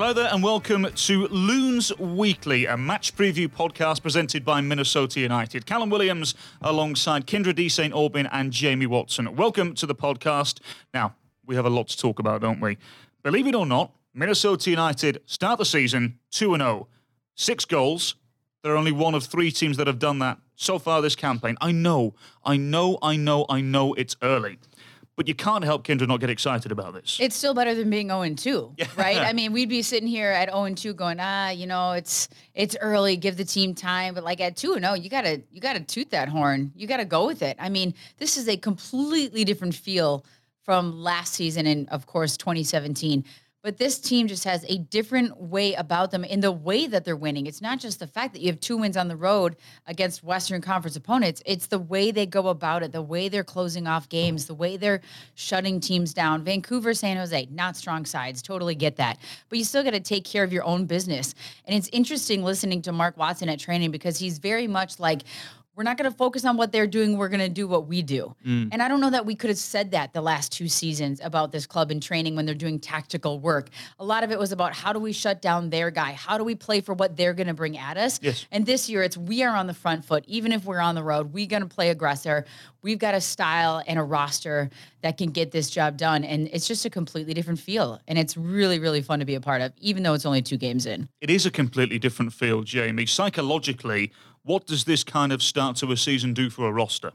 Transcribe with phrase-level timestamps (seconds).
[0.00, 5.66] Hello there, and welcome to Loons Weekly, a match preview podcast presented by Minnesota United.
[5.66, 7.92] Callum Williams alongside Kyndra de St.
[7.92, 9.36] Aubin and Jamie Watson.
[9.36, 10.60] Welcome to the podcast.
[10.94, 12.78] Now, we have a lot to talk about, don't we?
[13.22, 16.88] Believe it or not, Minnesota United start the season 2 0.
[17.34, 18.14] Six goals.
[18.62, 21.58] They're only one of three teams that have done that so far this campaign.
[21.60, 24.60] I know, I know, I know, I know it's early.
[25.16, 27.18] But you can't help Kyndra not get excited about this.
[27.20, 29.18] It's still better than being 0 2, right?
[29.18, 32.76] I mean, we'd be sitting here at 0 2 going, ah, you know, it's it's
[32.80, 34.14] early, give the team time.
[34.14, 36.72] But like at 2 0, you gotta you gotta toot that horn.
[36.74, 37.56] You gotta go with it.
[37.58, 40.24] I mean, this is a completely different feel
[40.62, 43.24] from last season and of course 2017
[43.62, 47.16] but this team just has a different way about them in the way that they're
[47.16, 47.46] winning.
[47.46, 49.56] It's not just the fact that you have two wins on the road
[49.86, 53.86] against Western Conference opponents, it's the way they go about it, the way they're closing
[53.86, 55.00] off games, the way they're
[55.34, 56.42] shutting teams down.
[56.42, 59.18] Vancouver, San Jose, not strong sides, totally get that.
[59.48, 61.34] But you still got to take care of your own business.
[61.66, 65.22] And it's interesting listening to Mark Watson at training because he's very much like,
[65.80, 67.16] we're not going to focus on what they're doing.
[67.16, 68.36] We're going to do what we do.
[68.46, 68.68] Mm.
[68.70, 71.52] And I don't know that we could have said that the last two seasons about
[71.52, 73.70] this club in training when they're doing tactical work.
[73.98, 76.12] A lot of it was about how do we shut down their guy?
[76.12, 78.20] How do we play for what they're going to bring at us?
[78.20, 78.44] Yes.
[78.52, 80.22] And this year, it's we are on the front foot.
[80.26, 82.44] Even if we're on the road, we're going to play aggressor.
[82.82, 84.68] We've got a style and a roster
[85.00, 86.24] that can get this job done.
[86.24, 88.00] And it's just a completely different feel.
[88.06, 90.58] And it's really, really fun to be a part of, even though it's only two
[90.58, 91.08] games in.
[91.22, 93.06] It is a completely different feel, Jamie.
[93.06, 94.12] Psychologically,
[94.42, 97.12] what does this kind of start to a season do for a roster?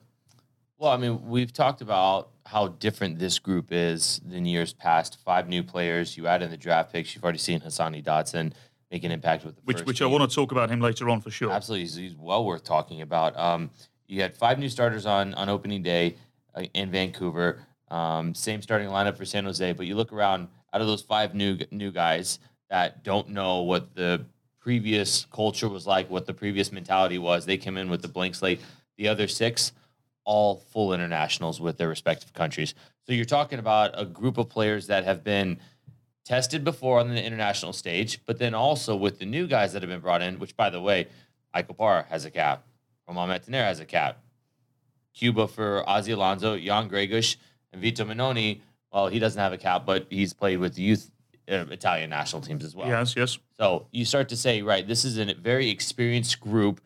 [0.78, 5.18] Well, I mean, we've talked about how different this group is than years past.
[5.24, 6.18] Five new players.
[6.18, 7.16] You add in the draft picks.
[7.16, 8.54] You've already seen Hassani Dotson
[8.92, 10.08] make an impact with the which, which team.
[10.08, 11.52] I want to talk about him later on for sure.
[11.52, 13.38] Absolutely, he's, he's well worth talking about.
[13.38, 13.72] Um,
[14.08, 16.18] you had five new starters on on opening day
[16.54, 17.62] uh, in Vancouver.
[17.90, 21.34] Um, same starting lineup for San Jose, but you look around out of those five
[21.34, 24.26] new new guys that don't know what the
[24.66, 27.46] previous culture was like, what the previous mentality was.
[27.46, 28.60] They came in with the blank slate.
[28.98, 29.72] The other six,
[30.24, 32.74] all full internationals with their respective countries.
[33.06, 35.60] So you're talking about a group of players that have been
[36.26, 39.90] tested before on the international stage, but then also with the new guys that have
[39.90, 41.10] been brought in, which by the way,
[41.54, 42.66] Ike Opara has a cap,
[43.08, 44.18] Romain Metanire has a cap,
[45.14, 47.38] Cuba for Ozzie Alonso, Jan Gregus,
[47.72, 48.62] and Vito Mannone.
[48.92, 51.12] Well, he doesn't have a cap, but he's played with the youth
[51.50, 52.88] uh, Italian national teams as well.
[52.88, 53.38] Yes, yes.
[53.58, 56.82] So you start to say, right, this is a very experienced group,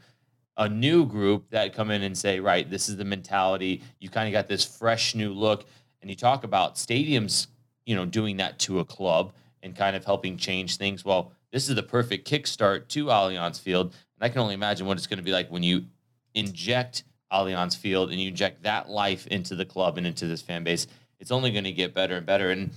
[0.58, 3.82] a new group that come in and say, right, this is the mentality.
[4.00, 5.66] You kind of got this fresh new look,
[6.02, 7.48] and you talk about stadiums,
[7.86, 9.34] you know, doing that to a club
[9.64, 11.04] and kind of helping change things.
[11.04, 14.98] Well, this is the perfect kickstart to Allianz Field, and I can only imagine what
[14.98, 15.86] it's going to be like when you
[16.34, 20.64] inject Allianz Field and you inject that life into the club and into this fan
[20.64, 20.88] base.
[21.20, 22.72] It's only going to get better and better, and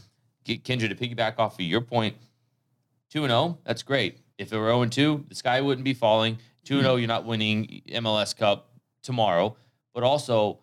[0.45, 2.17] Kyndra, to piggyback off of your point,
[3.11, 4.19] 2 0, that's great.
[4.39, 6.39] If it were 0 2, the sky wouldn't be falling.
[6.65, 8.71] 2 0, you're not winning MLS Cup
[9.03, 9.57] tomorrow.
[9.95, 10.61] But also,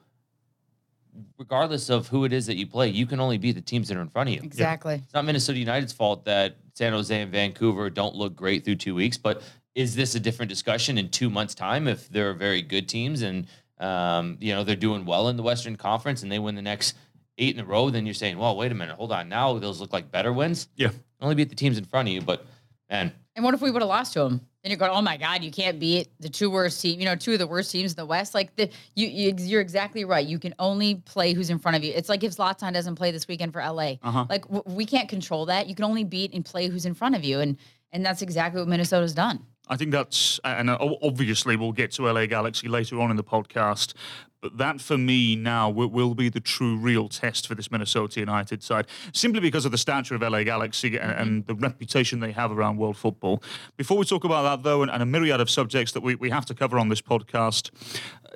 [1.37, 3.97] regardless of who it is that you play, you can only beat the teams that
[3.97, 4.41] are in front of you.
[4.43, 4.95] Exactly.
[4.95, 8.95] It's not Minnesota United's fault that San Jose and Vancouver don't look great through two
[8.95, 9.41] weeks, but
[9.75, 13.47] is this a different discussion in two months' time if they're very good teams and
[13.79, 16.95] um, you know they're doing well in the Western Conference and they win the next
[17.39, 19.29] eight in a row, then you're saying, well, wait a minute, hold on.
[19.29, 20.67] Now those look like better wins.
[20.75, 20.91] Yeah.
[21.21, 22.45] Only beat the teams in front of you, but
[22.89, 23.11] man.
[23.35, 24.41] And what if we would have lost to them?
[24.63, 27.15] Then you're going, oh my God, you can't beat the two worst team, you know,
[27.15, 28.35] two of the worst teams in the West.
[28.35, 30.25] Like the you, you you're exactly right.
[30.25, 31.93] You can only play who's in front of you.
[31.95, 33.93] It's like if Zlatan doesn't play this weekend for LA.
[34.03, 34.25] Uh-huh.
[34.29, 35.67] Like w- we can't control that.
[35.67, 37.57] You can only beat and play who's in front of you, and
[37.93, 39.45] and that's exactly what Minnesota's done.
[39.69, 43.93] I think that's, and obviously we'll get to LA Galaxy later on in the podcast.
[44.41, 48.63] But that for me now will, be the true real test for this Minnesota United
[48.63, 51.21] side, simply because of the stature of LA Galaxy and, mm-hmm.
[51.21, 53.43] and the reputation they have around world football.
[53.75, 56.29] Before we talk about that, though, and, and a myriad of subjects that we, we
[56.29, 57.69] have to cover on this podcast,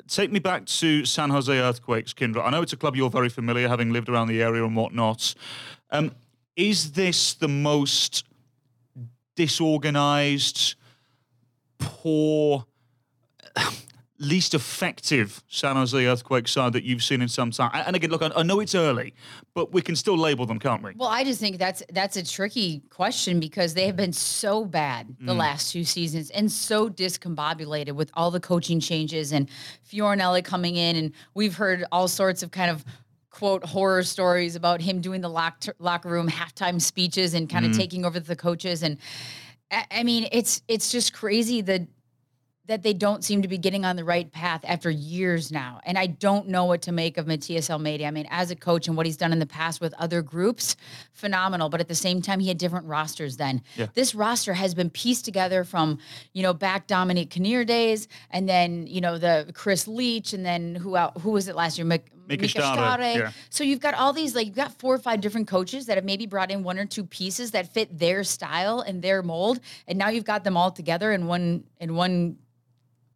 [0.08, 2.46] take me back to San Jose Earthquakes, Kyndra.
[2.46, 5.34] I know it's a club you're very familiar, having lived around the area and whatnot.
[5.90, 6.12] Um,
[6.58, 8.26] is this the most
[9.36, 10.76] disorganized,
[12.04, 12.66] poor?
[14.20, 17.72] least effective San Jose earthquake side that you've seen in some time?
[17.74, 19.14] And again, look, I know it's early,
[19.54, 20.94] but we can still label them, can't we?
[20.96, 25.16] Well, I just think that's that's a tricky question because they have been so bad
[25.20, 25.38] the mm.
[25.38, 29.50] last two seasons and so discombobulated with all the coaching changes and
[29.92, 32.86] Fioranelli coming in, and we've heard all sorts of kind of
[33.30, 37.72] quote horror stories about him doing the lock, locker room halftime speeches and kind of
[37.72, 37.78] mm.
[37.78, 38.98] taking over the coaches and.
[39.92, 41.88] I mean, it's it's just crazy the
[42.66, 45.82] that they don't seem to be getting on the right path after years now.
[45.84, 48.06] And I don't know what to make of Matias Almeyda.
[48.06, 50.78] I mean, as a coach and what he's done in the past with other groups,
[51.12, 51.68] phenomenal.
[51.68, 53.62] But at the same time, he had different rosters then.
[53.76, 53.88] Yeah.
[53.94, 56.00] This roster has been pieced together from,
[56.32, 60.76] you know, back Dominic Kinnear days and then, you know, the Chris Leitch and then
[60.76, 61.86] who out, who was it last year?
[61.86, 63.32] Mik- Mika Mika Stahre, yeah.
[63.50, 66.06] So you've got all these, like, you've got four or five different coaches that have
[66.06, 69.60] maybe brought in one or two pieces that fit their style and their mold.
[69.88, 72.38] And now you've got them all together in one, in one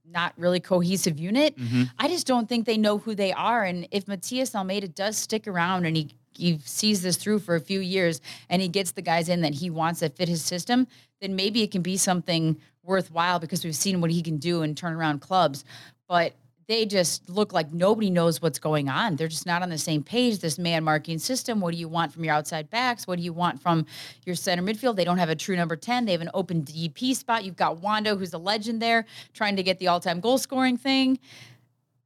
[0.09, 1.57] not really cohesive unit.
[1.57, 1.83] Mm-hmm.
[2.00, 3.63] I just don't think they know who they are.
[3.63, 7.59] And if Matias Almeyda does stick around and he he sees this through for a
[7.59, 10.88] few years and he gets the guys in that he wants that fit his system,
[11.19, 14.77] then maybe it can be something worthwhile because we've seen what he can do and
[14.77, 15.65] turn around clubs.
[16.07, 16.33] But
[16.68, 19.16] they just look like nobody knows what's going on.
[19.16, 20.40] They're just not on the same page.
[20.40, 21.62] This man marking system.
[21.62, 23.08] What do you want from your outside backs?
[23.08, 23.86] What do you want from
[24.25, 24.98] your center midfield?
[24.98, 26.06] They don't have a true number 10.
[26.06, 27.46] They have an open DP spot.
[27.46, 30.78] You've got Wondo, who's a legend there, trying to get the all time goal scoring
[30.78, 31.19] thing.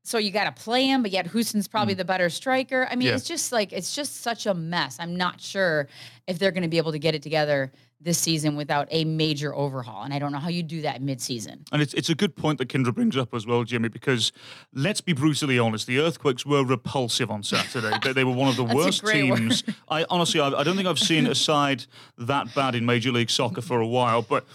[0.04, 2.00] So you got to play him, but yet Hoesen's probably mm.
[2.00, 2.88] the better striker.
[2.90, 3.16] I mean, Yeah.
[3.16, 4.98] it's just like, it's just such a mess.
[5.00, 5.88] I'm not sure
[6.28, 7.72] if they're going to be able to get it together
[8.04, 10.04] this season without a major overhaul.
[10.04, 11.66] And I don't know how you do that mid-season.
[11.72, 14.32] And it's, it's a good point that Kyndra brings up as well, Jimmy, because
[14.74, 17.96] let's be brutally honest, the Earthquakes were repulsive on Saturday.
[18.04, 19.64] they, they were one of the worst teams.
[19.88, 21.86] I honestly, I, I don't think I've seen a side
[22.18, 24.48] that bad in Major League Soccer for a while, but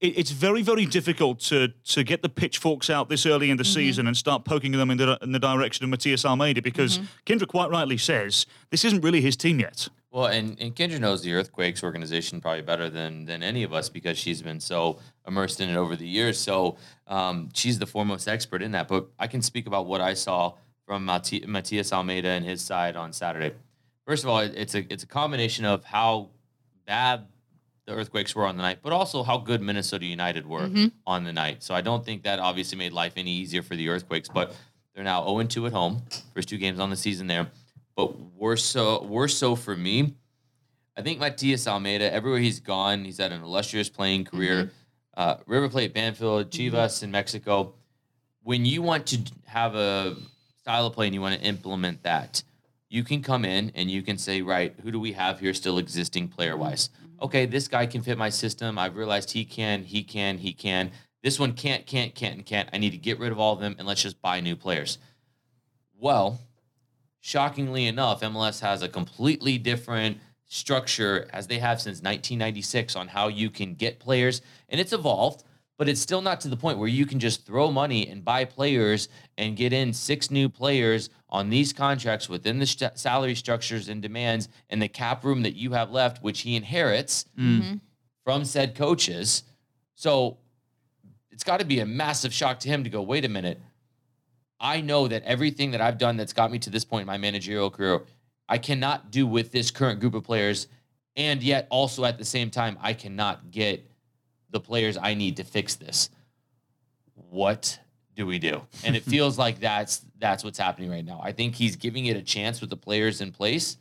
[0.00, 3.64] it, it's very, very difficult to to get the pitchforks out this early in the
[3.64, 7.46] season and start poking them in the, in the direction of Matias Almeyda because Kyndra
[7.46, 9.88] quite rightly says this isn't really his team yet.
[10.12, 13.88] Well, and, and Kyndra knows the Earthquakes organization probably better than than any of us
[13.88, 16.38] because she's been so immersed in it over the years.
[16.38, 16.76] So
[17.06, 18.88] um, she's the foremost expert in that.
[18.88, 20.54] But I can speak about what I saw
[20.86, 23.54] from Mati- Matias Almeyda and his side on Saturday.
[24.04, 26.30] First of all, it's a it's a combination of how
[26.86, 27.26] bad
[27.90, 30.86] the Earthquakes were on the night, but also how good Minnesota United were mm-hmm.
[31.06, 31.62] on the night.
[31.62, 34.54] So I don't think that obviously made life any easier for the Earthquakes, but
[34.94, 36.02] they're now 0 2 at home,
[36.34, 37.48] first two games on the season there.
[37.96, 40.14] But worse so worse so for me,
[40.96, 44.64] I think Matias Almeyda, everywhere he's gone, he's had an illustrious playing career.
[44.64, 44.70] Mm-hmm.
[45.16, 46.76] Uh, River Plate, Banfield, mm-hmm.
[46.76, 47.74] Chivas in Mexico.
[48.42, 50.16] When you want to have a
[50.58, 52.42] style of play and you want to implement that,
[52.88, 55.78] you can come in and you can say, right, who do we have here still
[55.78, 56.90] existing player wise?
[57.22, 58.78] Okay, this guy can fit my system.
[58.78, 60.90] I've realized he can, he can, he can.
[61.22, 62.68] This one can't, can't, can't, and can't.
[62.72, 64.98] I need to get rid of all of them and let's just buy new players.
[65.98, 66.40] Well,
[67.20, 73.28] shockingly enough, MLS has a completely different structure as they have since 1996 on how
[73.28, 75.44] you can get players, and it's evolved,
[75.80, 78.44] but it's still not to the point where you can just throw money and buy
[78.44, 83.88] players and get in six new players on these contracts within the st- salary structures
[83.88, 87.76] and demands and the cap room that you have left, which he inherits mm-hmm.
[88.24, 89.44] from said coaches.
[89.94, 90.36] So
[91.30, 93.58] it's got to be a massive shock to him to go, wait a minute.
[94.60, 97.16] I know that everything that I've done that's got me to this point in my
[97.16, 98.02] managerial career,
[98.50, 100.68] I cannot do with this current group of players.
[101.16, 103.89] And yet, also at the same time, I cannot get
[104.50, 106.10] the players I need to fix this.
[107.14, 107.78] What
[108.16, 108.62] do we do?
[108.84, 111.20] And it feels like that's that's what's happening right now.
[111.22, 113.76] I think he's giving it a chance with the players in place,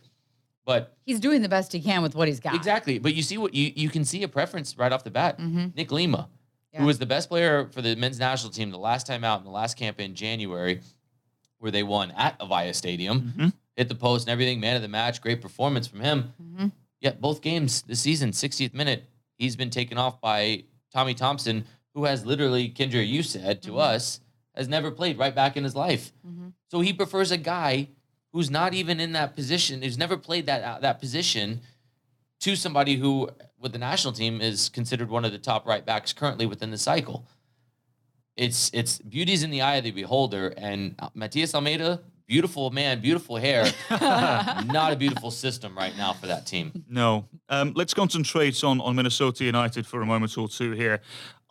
[0.65, 2.55] but He's doing the best he can with what he's got.
[2.55, 2.99] Exactly.
[2.99, 5.39] But you see what you, you can see a preference right off the bat.
[5.39, 5.67] Mm-hmm.
[5.75, 6.29] Nick Lima,
[6.71, 6.81] Yeah.
[6.81, 9.45] who was the best player for the men's national team the last time out in
[9.45, 10.81] the last camp in January,
[11.57, 13.47] where they won at Avaya Stadium, mm-hmm.
[13.75, 16.33] hit the post and everything, man of the match, great performance from him.
[16.41, 16.67] Mm-hmm.
[17.01, 19.05] Yet both games this season, 60th minute,
[19.39, 21.65] he's been taken off by Tommy Thompson,
[21.95, 24.19] who has literally, Kyndra, you said to us,
[24.55, 26.11] has never played right back in his life.
[26.67, 27.89] So he prefers a guy
[28.31, 31.61] who's not even in that position, who's never played that uh, that position,
[32.41, 33.29] to somebody who,
[33.59, 36.77] with the national team, is considered one of the top right backs currently within the
[36.77, 37.25] cycle.
[38.35, 43.01] It's it's beauty's in the eye of the beholder, and uh, Matias Almeyda, beautiful man,
[43.01, 46.85] beautiful hair, not a beautiful system right now for that team.
[46.87, 47.25] No.
[47.49, 51.01] Um, let's concentrate on, on Minnesota United for a moment or two here.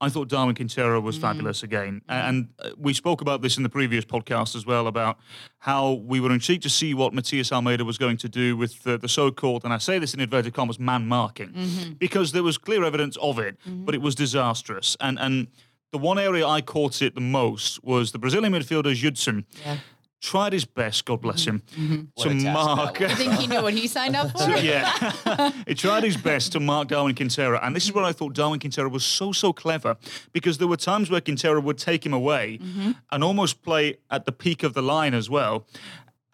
[0.00, 2.02] I thought Darwin Quintero was fabulous again.
[2.08, 5.18] And uh, we spoke about this in the previous podcast as well about
[5.58, 8.96] how we were intrigued to see what Matias Almeyda was going to do with the,
[8.96, 12.56] the so called, and I say this in inverted commas, man marking, because there was
[12.56, 14.96] clear evidence of it, but it was disastrous.
[15.00, 15.48] And, and
[15.90, 19.46] the one area I caught it the most was the Brazilian midfielder Judson.
[19.64, 19.78] Yeah.
[20.20, 21.56] Tried his best, God bless mm-hmm.
[21.56, 22.04] him, mm-hmm.
[22.14, 23.00] What to a task that mark.
[23.00, 23.12] was.
[23.12, 24.50] I think he knew what he signed up for.
[24.56, 25.52] yeah.
[25.66, 27.58] he tried his best to mark Darwin Quintero.
[27.62, 29.96] And this is where I thought Darwin Quintero was so, so clever
[30.32, 32.92] because there were times where Quintero would take him away mm-hmm.
[33.12, 35.66] and almost play at the peak of the line as well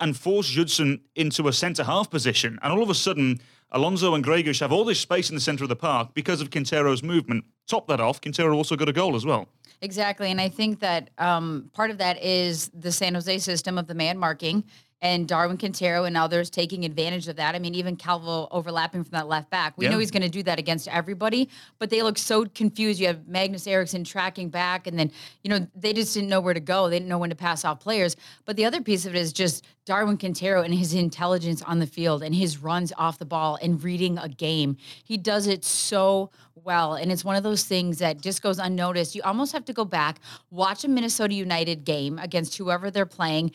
[0.00, 2.59] and force Judson into a centre half position.
[2.62, 5.64] And all of a sudden, Alonso and Gregus have all this space in the centre
[5.64, 7.45] of the park because of Quintero's movement.
[7.67, 9.49] Top that off, Quintero also got a goal as well.
[9.81, 10.31] Exactly.
[10.31, 13.95] And I think that um, part of that is the San Jose system of the
[13.95, 14.64] man marking
[15.03, 17.55] and Darwin Quintero and others taking advantage of that.
[17.55, 19.77] I mean, even Calvo overlapping from that left back.
[19.77, 19.93] We Yeah.
[19.93, 23.01] know he's going to do that against everybody, but they look so confused.
[23.01, 25.11] You have Magnus Eriksson tracking back, and then,
[25.43, 26.89] you know, they just didn't know where to go.
[26.89, 28.17] They didn't know when to pass off players.
[28.47, 31.87] But the other piece of it is just Darwin Quintero and his intelligence on the
[31.87, 34.79] field and his runs off the ball and reading a game.
[35.05, 36.95] He does it so well.
[36.95, 39.15] And it's one of those things that just goes unnoticed.
[39.15, 40.21] You almost have to go back,
[40.51, 43.51] watch a Minnesota United game against whoever they're playing,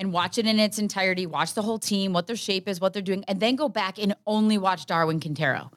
[0.00, 2.94] and watch it in its entirety, watch the whole team, what their shape is, what
[2.94, 5.70] they're doing, and then go back and only watch Darwin Quintero.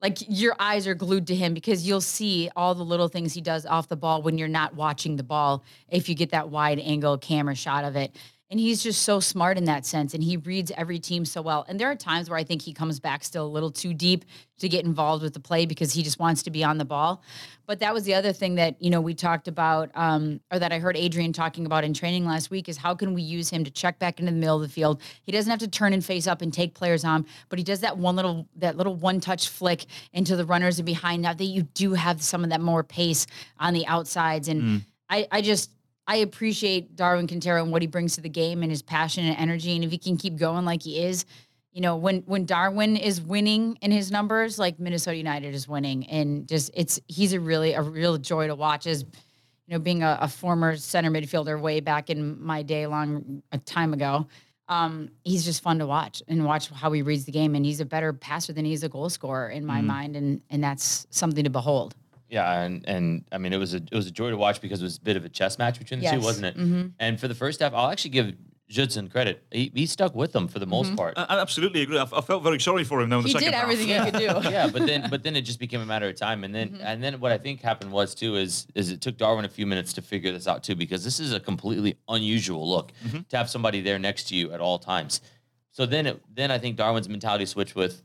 [0.00, 3.42] Like your eyes are glued to him because you'll see all the little things he
[3.42, 6.78] does off the ball when you're not watching the ball if you get that wide
[6.78, 8.16] angle camera shot of it.
[8.50, 10.14] And he's just so smart in that sense.
[10.14, 11.66] And he reads every team so well.
[11.68, 14.24] And there are times where I think he comes back still a little too deep
[14.60, 17.22] to get involved with the play because he just wants to be on the ball.
[17.66, 20.72] But that was the other thing that, you know, we talked about, um, or that
[20.72, 23.64] I heard Adrian talking about in training last week is how can we use him
[23.64, 25.02] to check back into the middle of the field?
[25.24, 27.80] He doesn't have to turn and face up and take players on, but he does
[27.80, 31.20] that one little that little one touch flick into the runners and behind.
[31.20, 33.26] Now that you do have some of that more pace
[33.60, 34.48] on the outsides.
[34.48, 35.70] And I, I just
[36.08, 39.36] I appreciate Darwin Quintero and what he brings to the game and his passion and
[39.36, 39.74] energy.
[39.74, 41.26] And if he can keep going like he is,
[41.70, 46.06] you know, when when Darwin is winning in his numbers, like Minnesota United is winning,
[46.06, 48.86] and just it's he's a really a real joy to watch.
[48.86, 53.42] As you know, being a, a former center midfielder way back in my day, long
[53.52, 54.26] a time ago,
[54.68, 57.54] um, he's just fun to watch and watch how he reads the game.
[57.54, 60.64] And he's a better passer than he's a goal scorer in my mind, and and
[60.64, 61.94] that's something to behold.
[62.28, 64.80] Yeah, and and I mean it was a it was a joy to watch because
[64.80, 66.56] it was a bit of a chess match between the two, wasn't it?
[66.58, 66.92] Mhm.
[66.98, 68.34] And for the first half, I'll actually give
[68.68, 69.42] Judson credit.
[69.50, 70.96] He, he stuck with them for the most mm-hmm.
[70.96, 71.14] part.
[71.16, 71.98] I, I absolutely agree.
[71.98, 73.62] I, I felt very sorry for him though in the He second did half.
[73.62, 74.50] everything he could do.
[74.50, 76.82] yeah, but then but then it just became a matter of time, and then mm-hmm.
[76.82, 79.66] and then what I think happened was too is is it took Darwin a few
[79.66, 83.20] minutes to figure this out too because this is a completely unusual look mm-hmm.
[83.28, 85.22] to have somebody there next to you at all times.
[85.70, 88.02] So then it then I think Darwin's mentality switched with,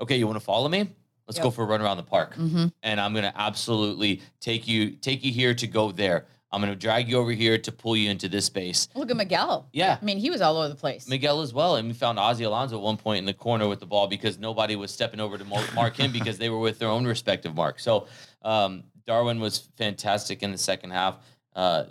[0.00, 0.90] okay, you want to follow me?
[1.26, 5.24] Let's go for a run around the park, and I'm gonna absolutely take you take
[5.24, 6.26] you here to go there.
[6.50, 8.88] I'm gonna drag you over here to pull you into this space.
[8.94, 9.68] Look at Miguel.
[9.72, 9.96] Yeah.
[10.00, 11.08] I mean, he was all over the place.
[11.08, 13.80] Miguel as well, and we found Ozzy Alonso at one point in the corner with
[13.80, 16.90] the ball because nobody was stepping over to mark him because they were with their
[16.90, 17.80] own respective mark.
[17.80, 18.06] So
[18.42, 21.16] um, Darwin was fantastic in the second half.
[21.54, 21.84] Uh,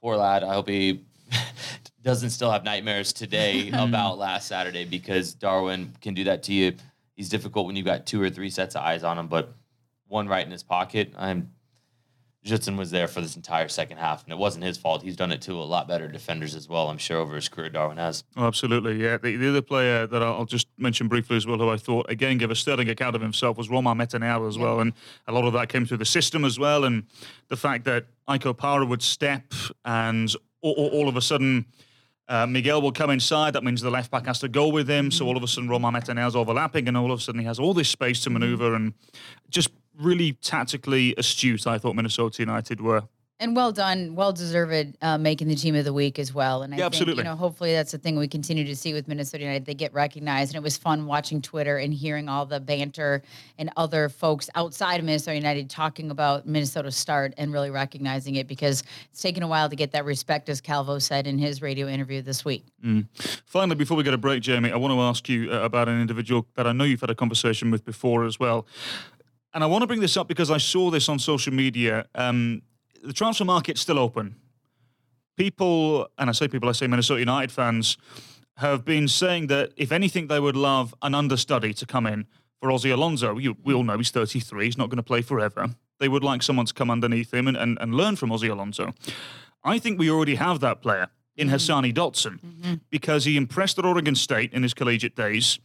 [0.00, 1.04] poor lad, I hope he
[2.02, 6.72] doesn't still have nightmares today about last Saturday because Darwin can do that to you.
[7.18, 9.52] He's difficult when you've got two or three sets of eyes on him, but
[10.06, 11.12] one right in his pocket.
[11.18, 11.50] I'm
[12.44, 15.02] Judson was there for this entire second half, and it wasn't his fault.
[15.02, 17.70] He's done it to a lot better defenders as well, I'm sure, over his career.
[17.70, 18.22] Darwin has.
[18.36, 19.18] Oh, absolutely, yeah.
[19.18, 22.08] The, the other player that I'll I'll just mention briefly as well, who I thought
[22.08, 24.92] again gave a sterling account of himself, was Romain Metanire as well, and
[25.26, 27.02] a lot of that came through the system as well, and
[27.48, 29.52] the fact that Ike Opara would step,
[29.84, 31.66] and all, all, all of a sudden.
[32.28, 33.54] Uh, Miguel will come inside.
[33.54, 35.10] That means the left back has to go with him.
[35.10, 37.58] So all of a sudden, Romain Metanire's overlapping, and all of a sudden, he has
[37.58, 38.92] all this space to maneuver and
[39.48, 41.66] just really tactically astute.
[41.66, 43.04] I thought Minnesota United were.
[43.40, 46.62] And well done, well deserved, uh, making the team of the week as well.
[46.64, 47.20] And I Yeah, think, absolutely.
[47.22, 49.64] you know, hopefully that's the thing we continue to see with Minnesota United.
[49.64, 53.22] They get recognized, and it was fun watching Twitter and hearing all the banter
[53.56, 58.48] and other folks outside of Minnesota United talking about Minnesota's start and really recognizing it
[58.48, 61.86] because it's taken a while to get that respect, as Calvo said in his radio
[61.86, 62.64] interview this week.
[63.46, 66.00] Finally, before we get a break, Jamie, I want to ask you uh, about an
[66.00, 68.66] individual that I know you've had a conversation with before as well.
[69.54, 72.06] And I want to bring this up because I saw this on social media.
[72.16, 72.62] Um,
[73.02, 74.36] the transfer market's still open.
[75.36, 77.96] People, and I say people, I say Minnesota United fans,
[78.56, 82.26] have been saying that if anything, they would love an understudy to come in
[82.60, 83.38] for Ozzy Alonso.
[83.38, 85.68] You, we all know he's 33, he's not going to play forever.
[86.00, 88.94] They would like someone to come underneath him and, and, and learn from Ozzy Alonso.
[89.62, 91.56] I think we already have that player in mm-hmm.
[91.56, 92.74] Hassani Dotson mm-hmm.
[92.90, 95.58] because he impressed at Oregon State in his collegiate days.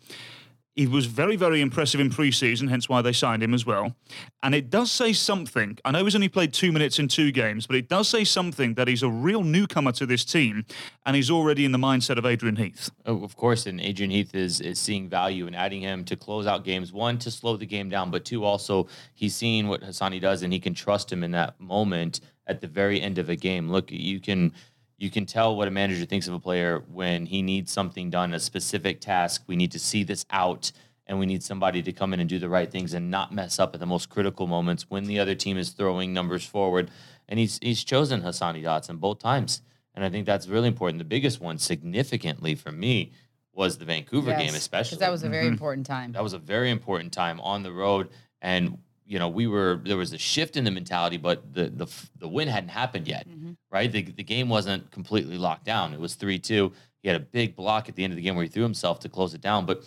[0.76, 3.96] He was very, very impressive in preseason, hence why they signed him as well.
[4.42, 5.78] And it does say something.
[5.86, 8.74] I know he's only played two minutes in two games, but it does say something
[8.74, 10.66] that he's a real newcomer to this team
[11.06, 12.90] and he's already in the mindset of Adrian Heath.
[13.06, 16.48] Oh, of course, and Adrian Heath is is seeing value in adding him to close
[16.48, 16.92] out games.
[16.92, 20.52] One to slow the game down, but two also he's seeing what Hassani does, and
[20.52, 23.70] he can trust him in that moment at the very end of a game.
[23.72, 24.54] Look, you can
[24.98, 28.34] you can tell what a manager thinks of a player when he needs something done,
[28.34, 29.44] a specific task.
[29.48, 30.72] We need to see this out.
[31.06, 33.60] And we need somebody to come in and do the right things and not mess
[33.60, 36.90] up at the most critical moments when the other team is throwing numbers forward.
[37.28, 39.62] And he's he's chosen Hassani Dotson both times.
[39.94, 41.00] And I think that's really important.
[41.00, 43.12] The biggest one, significantly for me,
[43.54, 44.96] was the Vancouver game, especially.
[44.96, 45.54] Because that was a very mm-hmm.
[45.54, 46.14] important time.
[46.14, 48.10] that was a very important time on the road.
[48.42, 51.88] And you know, we were there was a shift in the mentality, but the the
[52.20, 53.28] the win hadn't happened yet,
[53.72, 53.92] right?
[53.92, 55.94] The the game wasn't completely locked down.
[55.94, 56.72] It was three two.
[57.02, 59.00] He had a big block at the end of the game where he threw himself
[59.02, 59.66] to close it down.
[59.66, 59.84] But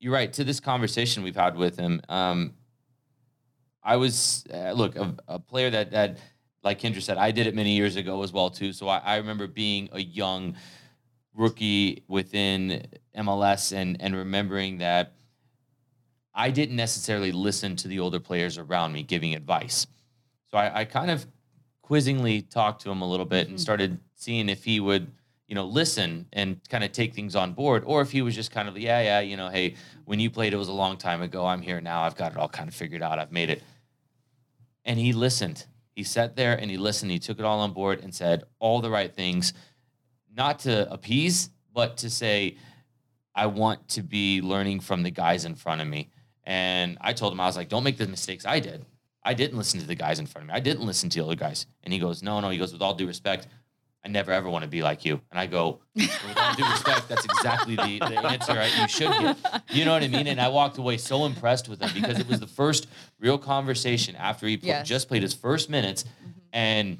[0.00, 0.32] you're right.
[0.32, 2.54] To this conversation we've had with him, um,
[3.82, 6.18] I was uh, look a, a player that that
[6.62, 8.72] like Kyndra said, I did it many years ago as well too.
[8.72, 10.56] So I, I remember being a young
[11.34, 12.86] rookie within
[13.16, 15.12] MLS and and remembering that
[16.38, 19.88] I didn't necessarily listen to the older players around me giving advice.
[20.50, 21.26] So I, I kind of
[21.82, 23.62] quizzingly talked to him a little bit and mm-hmm.
[23.62, 25.10] started seeing if he would,
[25.48, 28.52] you know, listen and kind of take things on board, or if he was just
[28.52, 31.22] kind of, yeah, yeah, you know, hey, when you played, it was a long time
[31.22, 31.44] ago.
[31.44, 32.02] I'm here now.
[32.02, 33.18] I've got it all kind of figured out.
[33.18, 33.62] I've made it.
[34.84, 35.66] And he listened.
[35.96, 37.10] He sat there and he listened.
[37.10, 39.54] He took it all on board and said all the right things,
[40.32, 42.58] not to appease, but to say,
[43.34, 46.10] I want to be learning from the guys in front of me.
[46.48, 48.86] And I told him, I was like, don't make the mistakes I did.
[49.22, 50.54] I didn't listen to the guys in front of me.
[50.54, 51.66] I didn't listen to the other guys.
[51.84, 52.48] And he goes, no, no.
[52.48, 53.46] He goes, with all due respect,
[54.02, 55.20] I never ever want to be like you.
[55.30, 59.10] And I go, with all due respect, that's exactly the, the answer I, you should
[59.10, 59.36] get.
[59.70, 60.26] You know what I mean?
[60.26, 62.86] And I walked away so impressed with him because it was the first
[63.20, 64.88] real conversation after he pl- Yes.
[64.88, 66.04] just played his first minutes.
[66.04, 66.30] Mm-hmm.
[66.54, 66.98] And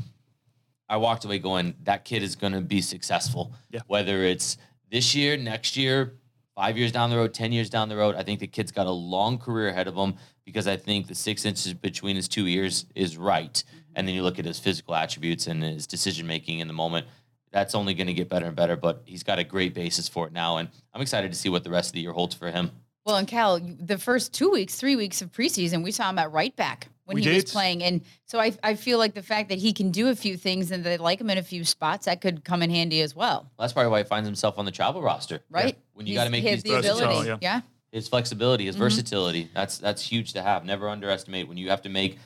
[0.91, 3.55] I walked away going, that kid is going to be successful.
[3.71, 3.81] Yeah.
[3.87, 4.59] Whether it's
[4.91, 6.15] this year, next year,
[6.59, 8.89] five years down the road, 10 years down the road, I think the kid's got
[8.89, 12.49] a long career ahead of him because I think the six inches between his two
[12.49, 13.63] ears is right.
[13.95, 17.07] And then you look at his physical attributes and his decision making in the moment.
[17.53, 20.27] That's only going to get better and better, but he's got a great basis for
[20.27, 20.57] it now.
[20.57, 22.73] And I'm excited to see what the rest of the year holds for him.
[23.07, 26.33] Well, and Cal, the first two weeks, three weeks of preseason, we saw him at
[26.33, 27.43] right back when We he did.
[27.45, 27.83] was playing.
[27.83, 30.71] And so I, I feel like the fact that he can do a few things
[30.71, 33.51] and they like him in a few spots, that could come in handy as well,
[33.59, 35.41] That's probably why he finds himself on the travel roster.
[35.51, 35.77] right?
[35.95, 37.29] When you He's- got to make he these has the versatile, ability.
[37.31, 37.37] yeah.
[37.41, 37.61] yeah.
[37.91, 38.83] his flexibility, his Mm-hmm.
[38.85, 39.51] versatility.
[39.55, 40.65] That's that's huge to have.
[40.65, 42.19] Never underestimate when you have to make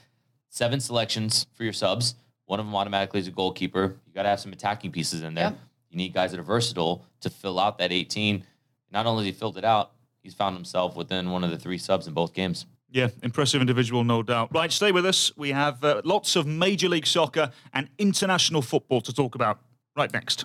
[0.48, 2.16] seven selections for your subs.
[2.46, 3.94] One of them automatically is a goalkeeper.
[4.06, 5.50] You got to have some attacking pieces in there.
[5.50, 5.58] Yep.
[5.90, 8.44] You need guys that are versatile to fill out that 18.
[8.90, 9.92] Not only has he filled it out,
[10.22, 12.66] he's found himself within one of the three subs in both games.
[12.94, 14.50] Yeah, impressive individual, no doubt.
[14.52, 15.34] Right, stay with us.
[15.34, 19.60] We have uh, lots of Major League Soccer and international football to talk about
[19.96, 20.44] right next.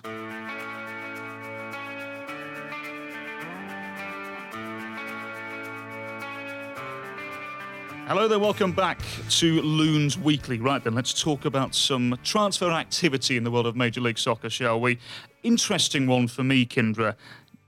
[8.06, 10.58] Hello there, welcome back to Loons Weekly.
[10.58, 14.48] Right then, let's talk about some transfer activity in the world of Major League Soccer,
[14.48, 14.98] shall we?
[15.42, 17.14] Interesting one for me, Kyndra.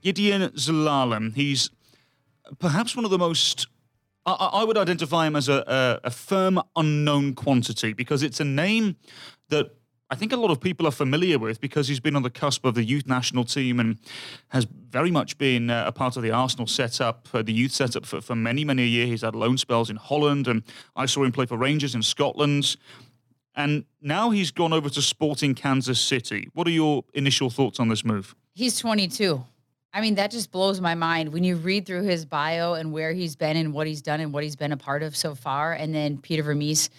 [0.03, 1.35] Gedion Zelalem.
[1.35, 1.69] He's
[2.57, 3.67] perhaps one of the most
[4.25, 8.45] I, I would identify him as a, a, a firm unknown quantity because it's a
[8.45, 8.97] name
[9.49, 9.71] that
[10.11, 12.65] I think a lot of people are familiar with because he's been on the cusp
[12.65, 13.97] of the youth national team and
[14.49, 18.05] has very much been uh, a part of the Arsenal setup, uh, the youth setup
[18.05, 19.05] for, for many, many a year.
[19.05, 20.63] He's had loan spells in Holland and
[20.97, 22.75] I saw him play for Rangers in Scotland.
[23.55, 26.49] And now he's gone over to Sporting Kansas City.
[26.53, 28.35] What are your initial thoughts on this move?
[28.53, 29.45] He's 22.
[29.93, 33.11] I mean, that just blows my mind when you read through his bio and where
[33.11, 35.73] he's been and what he's done and what he's been a part of so far.
[35.73, 36.89] And then Peter Vermes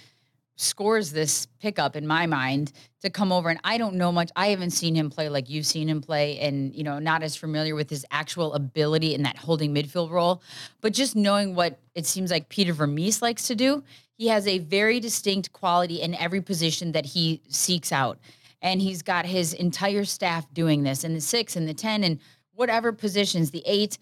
[0.57, 3.49] scores this pickup in my mind to come over.
[3.49, 4.31] And I don't know much.
[4.37, 7.35] I haven't seen him play like you've seen him play, and you know, not as
[7.35, 10.43] familiar with his actual ability in that holding midfield role.
[10.83, 13.83] But just knowing what it seems like Peter Vermes likes to do,
[14.19, 18.19] he has a very distinct quality in every position that he seeks out.
[18.61, 22.21] And he's got his entire staff doing this in the six and the 10 and
[22.55, 23.99] whatever positions, the eight.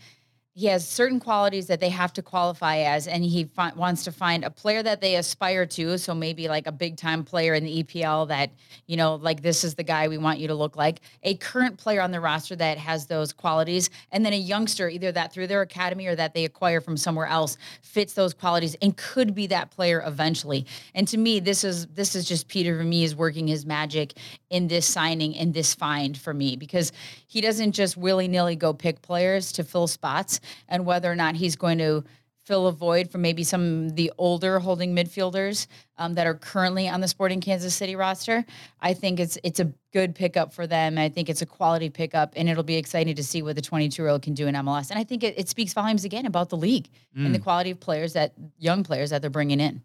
[0.60, 4.12] He has certain qualities that they have to qualify as, and he fi- wants to
[4.12, 5.96] find a player that they aspire to.
[5.96, 8.50] So maybe like a big time player in the EPL that,
[8.86, 11.00] you know, like this is the guy we want you to look like.
[11.22, 15.10] A current player on the roster that has those qualities, and then a youngster, either
[15.12, 18.94] that through their academy or that they acquire from somewhere else, fits those qualities and
[18.98, 20.66] could be that player eventually.
[20.94, 24.12] And to me, this is this is just Peter Vermes working his magic
[24.50, 26.92] in this signing and this find for me because
[27.28, 30.38] he doesn't just willy nilly go pick players to fill spots
[30.68, 32.04] and whether or not he's going to
[32.44, 35.66] fill a void for maybe some of the older holding midfielders
[35.98, 38.44] um, that are currently on the Sporting Kansas City roster.
[38.80, 40.98] I think it's it's a good pickup for them.
[40.98, 44.02] I think it's a quality pickup, and it'll be exciting to see what the 22
[44.02, 44.90] year old can do in MLS.
[44.90, 47.78] And I think it, it speaks volumes again about the league and the quality of
[47.78, 49.82] players that young players that they're bringing in.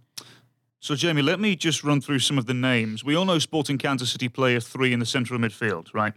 [0.80, 3.04] So, Jamie, let me just run through some of the names.
[3.04, 6.14] We all know Sporting Kansas City play a three in the central midfield, right?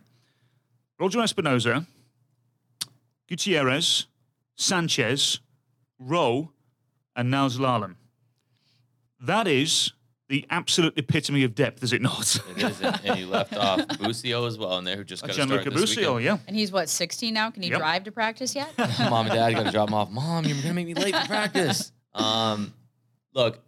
[0.99, 1.87] Roger Espinoza,
[3.29, 4.07] Gutierrez,
[4.59, 5.41] Sanchez,
[5.99, 6.51] Rowe,
[7.17, 7.95] and now Zelalem.
[9.21, 9.93] That is
[10.29, 12.37] the absolute epitome of depth, is it not?
[12.57, 15.29] It is, and and he left off Busio as well in there, who just got
[15.35, 16.25] to start this Busio, weekend.
[16.41, 16.45] yeah.
[16.49, 17.51] And he's what 16 now?
[17.51, 17.79] Can he Yep.
[17.79, 18.69] drive to practice yet?
[18.99, 20.11] Mom and dad got to drop him off.
[20.11, 21.93] Mom, you're gonna make me late for practice.
[22.15, 22.75] Um,
[23.33, 23.59] look,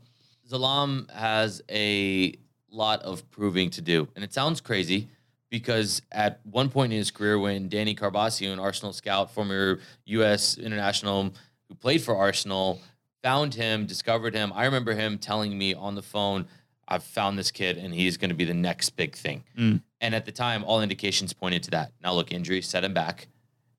[0.50, 2.34] Zalam has a
[2.70, 4.08] lot of proving to do.
[4.14, 5.08] And it sounds crazy
[5.50, 10.56] because at one point in his career, when Danny Karbassiyoon, an Arsenal scout, former U.S.
[10.56, 11.34] international
[11.68, 12.80] who played for Arsenal,
[13.22, 16.46] found him, discovered him, I remember him telling me on the phone,
[16.88, 19.44] I've found this kid and he's going to be the next big thing.
[19.58, 19.82] Mm.
[20.00, 21.92] And at the time, all indications pointed to that.
[22.02, 23.28] Now, look, injury set him back.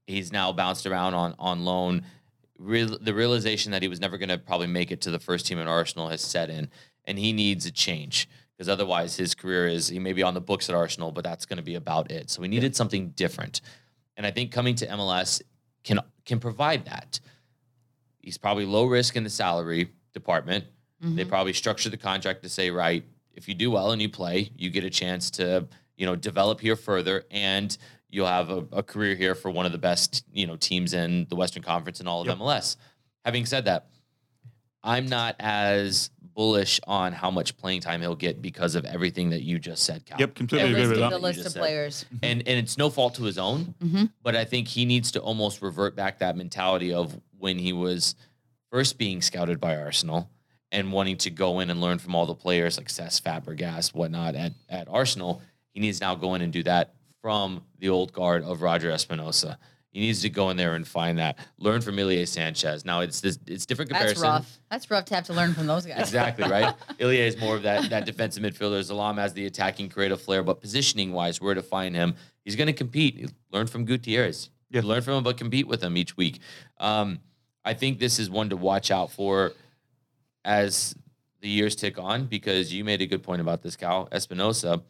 [0.07, 2.03] He's now bounced around on, on loan.
[2.57, 5.45] Real, the realization that he was never going to probably make it to the first
[5.47, 6.69] team in Arsenal has set in,
[7.05, 8.29] and he needs a change
[8.61, 11.47] because otherwise his career is he may be on the books at Arsenal, but that's
[11.47, 12.29] going to be about it.
[12.29, 13.61] So we needed something different,
[14.17, 15.41] and I think coming to MLS
[15.83, 17.19] can can provide that.
[18.19, 20.65] He's probably low risk in the salary department.
[20.99, 21.27] They mm-hmm.
[21.27, 24.69] probably structure the contract to say, right, if you do well and you play, you
[24.69, 27.75] get a chance to you know develop here further, and
[28.11, 31.25] you'll have a, a career here for one of the best you know teams in
[31.29, 32.37] the Western Conference and all of Yep.
[32.37, 32.75] MLS.
[33.25, 33.87] Having said that,
[34.83, 39.41] I'm not as bullish on how much playing time he'll get because of everything that
[39.41, 40.19] you just said, Cal.
[40.19, 41.09] Yep, completely agree list, with that.
[41.11, 41.59] the list just of said.
[41.59, 42.05] players.
[42.23, 44.11] And and it's no fault to his own, Mhm.
[44.23, 48.15] but I think he needs to almost revert back that mentality of when he was
[48.71, 50.29] first being scouted by Arsenal
[50.71, 54.35] and wanting to go in and learn from all the players like Cesc Fabregas, whatnot
[54.35, 55.41] at, at Arsenal.
[55.73, 59.57] He needs now go in and do that from the old guard of Roger Espinoza.
[59.91, 61.37] He needs to go in there and find that.
[61.57, 62.85] Learn from Ilie Sanchez.
[62.85, 64.21] Now it's this it's different comparison.
[64.21, 64.43] That's comparison.
[64.43, 64.59] rough.
[64.69, 65.99] That's rough to have to learn from those guys.
[65.99, 66.73] Exactly right.
[66.99, 68.79] Ilie is more of that that defensive midfielder.
[68.79, 72.15] Zalam has the attacking creative flair, but positioning wise, where to find him?
[72.45, 73.29] He's going to compete.
[73.51, 74.49] Learn from Gutierrez.
[74.69, 74.81] Yeah.
[74.83, 76.39] Learn from him, but compete with him each week.
[76.79, 77.19] Um,
[77.65, 79.51] I think this is one to watch out for
[80.45, 80.95] as
[81.41, 84.81] the years tick on because you made a good point about this, Cal Espinoza.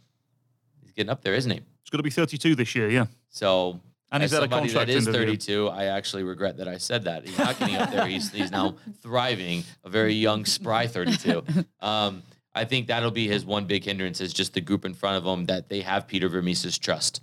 [0.81, 1.57] He's getting up there, isn't he?
[1.57, 3.07] It's going to be 32 this year, yeah.
[3.29, 3.79] So
[4.11, 5.37] And he's had a somebody contract that is interview.
[5.37, 7.25] 32, I actually regret that I said that.
[7.25, 8.05] He's not getting up there.
[8.07, 11.43] He's he's now thriving, a very young, spry 32.
[11.79, 15.17] Um, I think that'll be his one big hindrance is just the group in front
[15.17, 17.21] of him that they have Peter Vermes's trust.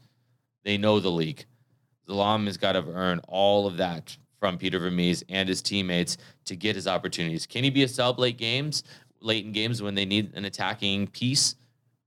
[0.64, 1.44] They know the league.
[2.08, 6.56] Zalam has got to earn all of that from Peter Vermes and his teammates to
[6.56, 7.46] get his opportunities.
[7.46, 8.84] Can he be a sub late games,
[9.20, 11.56] late in games when they need an attacking piece?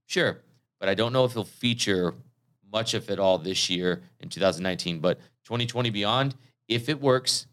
[0.06, 0.38] Sure,
[0.80, 2.14] but I don't know if he'll feature
[2.72, 5.00] much of it all this year in 2019.
[5.00, 6.34] But 2020 beyond,
[6.68, 7.46] if it works,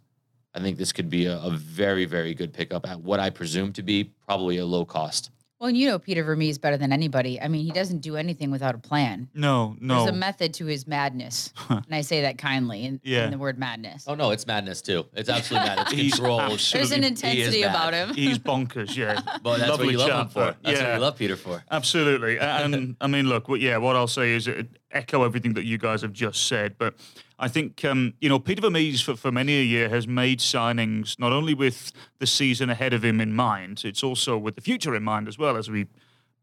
[0.53, 3.73] I think this could be a, a very, very good pickup at what I presume
[3.73, 5.31] to be probably a low cost.
[5.59, 7.39] Well, and you know Peter Vermes better than anybody.
[7.41, 9.27] I mean, he doesn't do anything without a plan.
[9.33, 10.05] No, no.
[10.05, 13.25] There's a method to his madness, and I say that kindly in, Yeah.
[13.25, 14.05] in the word madness.
[14.07, 15.05] Oh no, it's madness too.
[15.13, 15.91] It's absolute madness.
[15.99, 16.39] He's Control.
[16.39, 18.13] absolutely- There's an intensity about him.
[18.13, 19.19] He's bonkers, yeah.
[19.43, 20.55] But that's Lovely what you love him for.
[20.63, 20.87] That's yeah.
[20.87, 21.63] what you love Peter for.
[21.69, 22.39] Absolutely.
[22.39, 25.77] And I mean, look, what, yeah, what I'll say is uh, echo everything that you
[25.77, 26.75] guys have just said.
[26.77, 26.95] But
[27.41, 31.17] I think, um, you know, Peter Vermes for, for many a year has made signings
[31.17, 34.93] not only with the season ahead of him in mind, it's also with the future
[34.93, 35.55] in mind as well.
[35.55, 35.87] As we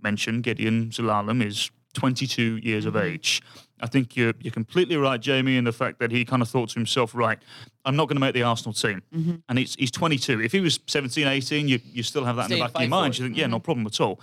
[0.01, 3.43] mentioned, Gedion Zelalem is 22 years of age.
[3.81, 6.71] I think you're, you're completely right, Jamie, in the fact that he kind of thought
[6.71, 7.39] to himself, right,
[7.85, 9.03] I'm not going to make the Arsenal team.
[9.51, 10.41] And he's, he's 22.
[10.41, 12.89] If he was 17, 18, you, you still have that in the back of your
[12.89, 13.19] mind.
[13.19, 14.19] You think, yeah, no problem at all.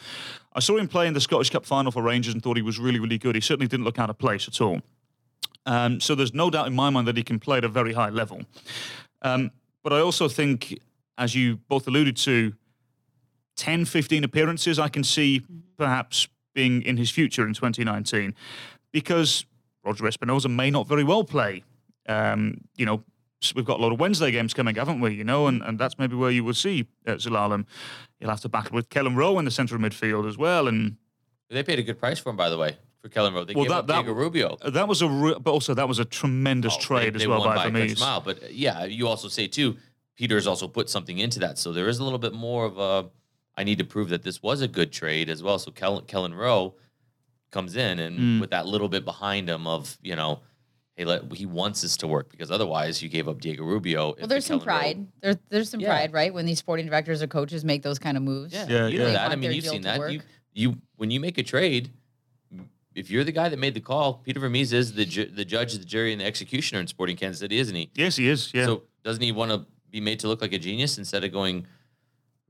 [0.54, 2.80] I saw him play in the Scottish Cup final for Rangers and thought he was
[2.80, 3.36] really, really good.
[3.36, 4.82] He certainly didn't look out of place at all.
[5.66, 7.94] Um, so there's no doubt in my mind that he can play at a very
[7.94, 8.42] high level.
[9.22, 10.80] Um, but I also think,
[11.18, 12.54] as you both alluded to,
[13.56, 15.42] 10, 15 appearances I can see
[15.78, 18.34] perhaps being in his future in 2019
[18.92, 19.46] because
[19.84, 21.64] Roger Espinoza may not very well play.
[22.08, 23.04] Um, you know,
[23.56, 25.14] we've got a lot of Wednesday games coming, haven't we?
[25.14, 27.66] You know, and, and that's maybe where you will see uh, Zelalem.
[28.20, 30.68] He'll have to battle with Kelyn Rowe in the centre of midfield as well.
[30.68, 30.98] And
[31.50, 33.44] They paid a good price for him, by the way, for Kelyn Rowe.
[33.44, 34.58] They Well, gave that- up that- Diego Rubio.
[34.66, 37.28] that was a, re- but also that was a tremendous Oh, trade they- as they
[37.28, 38.00] well won by a country Vermes.
[38.00, 38.22] mile.
[38.22, 39.76] But uh, yeah, you also say too,
[40.16, 41.58] Peter's also put something into that.
[41.60, 43.10] So there is a little bit more of a.
[43.56, 45.60] I need to prove that this was a good trade as well.
[45.60, 46.74] So Kelyn, Kelyn Rowe
[47.52, 48.42] comes in and Mm.
[48.42, 50.40] with that little bit behind him of you know,
[50.96, 54.16] hey, let, he wants this to work because otherwise you gave up Diego Rubio.
[54.18, 55.06] Well, there's some pride.
[55.22, 55.90] There's there's some Yeah.
[55.90, 56.34] pride, right?
[56.34, 58.54] When these sporting directors or coaches make those kind of moves.
[58.54, 59.14] Yeah, Yeah, you know yeah.
[59.14, 59.32] that.
[59.32, 60.12] I mean, you've seen that.
[60.12, 60.22] You,
[60.54, 61.92] you when you make a trade,
[62.96, 65.74] if you're the guy that made the call, Peter Vermes is the ju- the judge,
[65.74, 67.90] the jury, and the executioner in Sporting Kansas City, isn't he?
[67.96, 68.54] Yes, he is.
[68.54, 68.66] Yeah.
[68.66, 71.66] So doesn't he want to be made to look like a genius instead of going,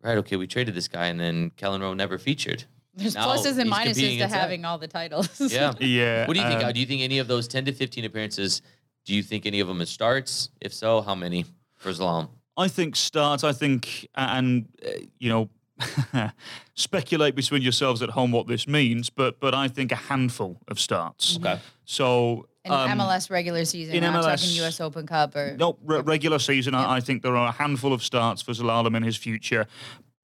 [0.01, 0.17] right?
[0.19, 2.63] Okay, we traded this guy, and then Kelyn Rowe never featured.
[2.95, 4.39] There's Now pluses and minuses to against that.
[4.39, 5.29] having all the titles.
[5.39, 5.73] Yeah.
[5.79, 6.27] yeah.
[6.27, 6.63] What do you think?
[6.63, 8.61] uh, do you think any of those ten to fifteen appearances?
[9.05, 10.49] Do you think any of them as starts?
[10.61, 12.29] If so, how many for Zalam?
[12.55, 13.43] I think starts.
[13.43, 15.49] I think, and uh, you know,
[16.75, 19.09] speculate between yourselves at home what this means.
[19.09, 21.37] But but I think a handful of starts.
[21.37, 21.59] Okay.
[21.85, 24.79] So In um, MLS regular season, in we're MLS talking U.S.
[24.81, 26.75] Open Cup or No, re- regular season.
[26.75, 29.67] I, I think there are a handful of starts for Zelalem in his future.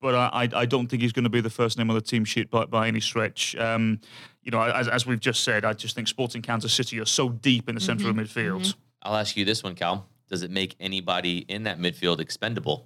[0.02, 2.24] but I, I don't think he's going to be the first name on the team
[2.24, 3.56] sheet by, by any stretch.
[3.58, 4.00] Um,
[4.44, 7.30] you know, as, as we've just said, I just think Sporting Kansas City are so
[7.30, 7.86] deep in the mm-hmm.
[7.86, 8.62] central midfield.
[8.62, 8.80] Mm-hmm.
[9.04, 10.08] I'll ask you this one, Cal.
[10.30, 12.86] Does it make anybody in that midfield expendable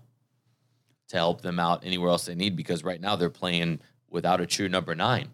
[1.14, 2.56] to help them out anywhere else they need?
[2.56, 5.30] Because right now they're playing without a true number nine.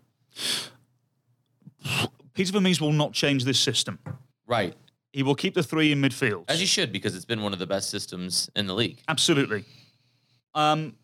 [2.34, 4.00] Peter Vermes will not change this system.
[4.46, 4.76] Right.
[5.12, 6.46] He will keep the three in midfield.
[6.48, 9.02] As he should, because it's been one of the best systems in the league.
[9.08, 9.66] Absolutely.
[10.54, 10.96] Um,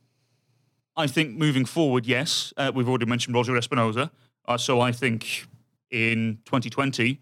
[0.96, 2.54] I think moving forward, yes.
[2.56, 4.12] Uh, we've already mentioned Roger Espinoza.
[4.48, 5.46] Uh, so I think
[5.90, 7.20] in 2020,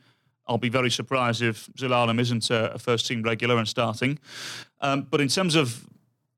[0.47, 4.19] I'll be very surprised if Zelalem isn't a, a first team regular and starting.
[4.81, 5.87] Um, but in terms of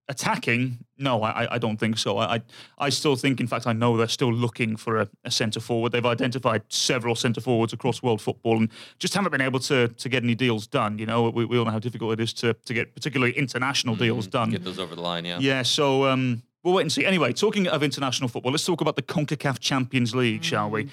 [0.08, 2.18] attacking, no, I, I don't think so.
[2.18, 2.42] I,
[2.78, 5.92] I still think, in fact, I know they're still looking for a, a centre forward.
[5.92, 10.10] They've identified several centre forwards across world football and just haven't been able to to
[10.10, 11.00] get any deals done.
[11.00, 13.96] You know, we, we all know how difficult it is to to get particularly international
[13.96, 14.04] mm-hmm.
[14.04, 14.52] deals done.
[14.52, 15.40] Get those over the line, yeah.
[15.40, 15.64] Yeah.
[15.64, 17.06] So um, We'll wait and see.
[17.06, 20.46] Anyway, talking of international football, let's talk about the CONCACAF Champions League, mm.
[20.46, 20.90] shall we?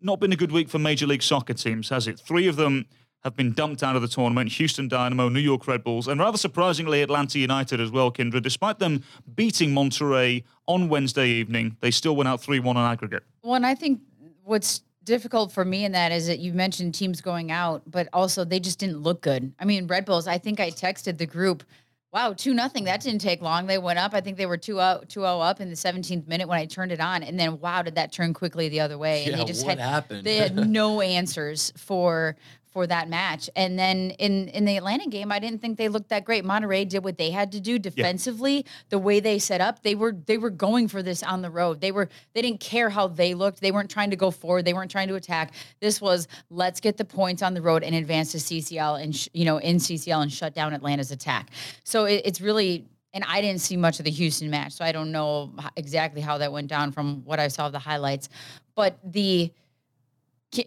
[0.00, 2.18] Not been a good week for Major League Soccer teams, has it?
[2.18, 2.86] Three of them
[3.20, 6.38] have been dumped out of the tournament Houston Dynamo, New York Red Bulls, and rather
[6.38, 8.42] surprisingly, Atlanta United as well, Kyndra.
[8.42, 9.02] Despite them
[9.34, 13.22] beating Monterrey on Wednesday evening, they still went out 3 1 on aggregate.
[13.42, 14.00] Well, and I think
[14.44, 18.44] what's difficult for me in that is that you mentioned teams going out, but also
[18.44, 19.52] they just didn't look good.
[19.58, 21.64] I mean, Red Bulls, I think I texted the group
[22.12, 22.84] Wow, two nothing.
[22.84, 23.66] That didn't take long.
[23.66, 24.14] They went up.
[24.14, 26.98] I think they were 2 0 up in the 17th minute when I turned it
[26.98, 27.22] on.
[27.22, 29.24] And then wow, did that turn quickly the other way.
[29.24, 30.24] And yeah, they just what had happened?
[30.24, 32.34] they had no answers for
[32.70, 33.50] for that match.
[33.56, 36.44] And then in in the Atlanta game, I didn't think they looked that great.
[36.44, 38.56] Monterrey did what they had to do defensively.
[38.56, 38.62] Yeah.
[38.90, 41.80] The way they set up, they were they were going for this on the road.
[41.80, 43.60] They were they didn't care how they looked.
[43.60, 44.64] They weren't trying to go forward.
[44.64, 45.54] They weren't trying to attack.
[45.80, 49.28] This was let's get the points on the road and advance to CCL and sh-
[49.32, 51.50] you know in CCL and shut down Atlanta's attack.
[51.84, 54.92] So it, it's really and I didn't see much of the Houston match, so I
[54.92, 58.28] don't know exactly how that went down from what I saw of the highlights.
[58.76, 59.52] But the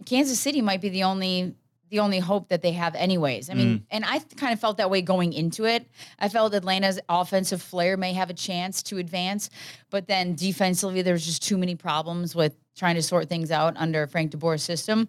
[0.05, 1.55] Kansas City might be the only
[1.93, 3.51] the only hope that they have anyways.
[3.51, 3.83] I mean, mm.
[3.91, 5.85] and I kind of felt that way going into it.
[6.17, 9.51] I felt Atlanta's offensive flair may have a chance to advance,
[9.91, 14.07] but then defensively there's just too many problems with trying to sort things out under
[14.07, 15.07] Frank de Boer's system.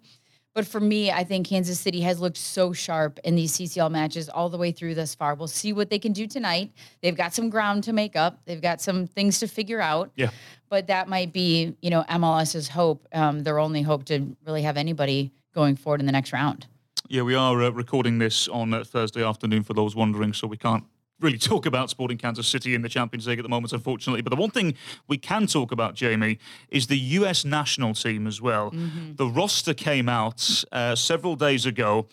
[0.52, 4.28] But for me, I think Kansas City has looked so sharp in these CCL matches
[4.28, 5.34] all the way through thus far.
[5.34, 6.70] We'll see what they can do tonight.
[7.00, 8.42] They've got some ground to make up.
[8.44, 10.12] They've got some things to figure out.
[10.16, 10.30] Yeah.
[10.68, 14.76] But that might be, you know, MLS's hope, um, their only hope to really have
[14.76, 16.66] anybody going forward in the next round.
[17.14, 20.56] Yeah, we are uh, recording this on uh, Thursday afternoon for those wondering, so we
[20.56, 20.82] can't
[21.20, 24.20] really talk about Sporting Kansas City in the Champions League at the moment, unfortunately.
[24.20, 24.74] But the one thing
[25.06, 28.72] we can talk about, Jamie, is the US national team as well.
[28.72, 29.14] Mm-hmm.
[29.14, 32.08] The roster came out uh, several days ago,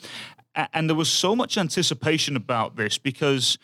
[0.71, 3.57] and there was so much anticipation about this because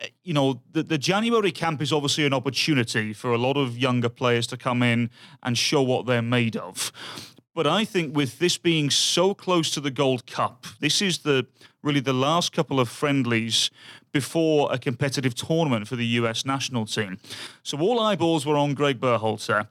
[0.00, 3.76] uh, you know, the, the January camp is obviously an opportunity for a lot of
[3.76, 5.10] younger players to come in
[5.42, 6.92] and show what they're made of.
[7.58, 11.44] But I think with this being so close to the Gold Cup, this is the
[11.82, 13.72] really the last couple of friendlies
[14.12, 17.18] before a competitive tournament for the US national team.
[17.64, 19.66] So all eyeballs were on Greg Berhalter.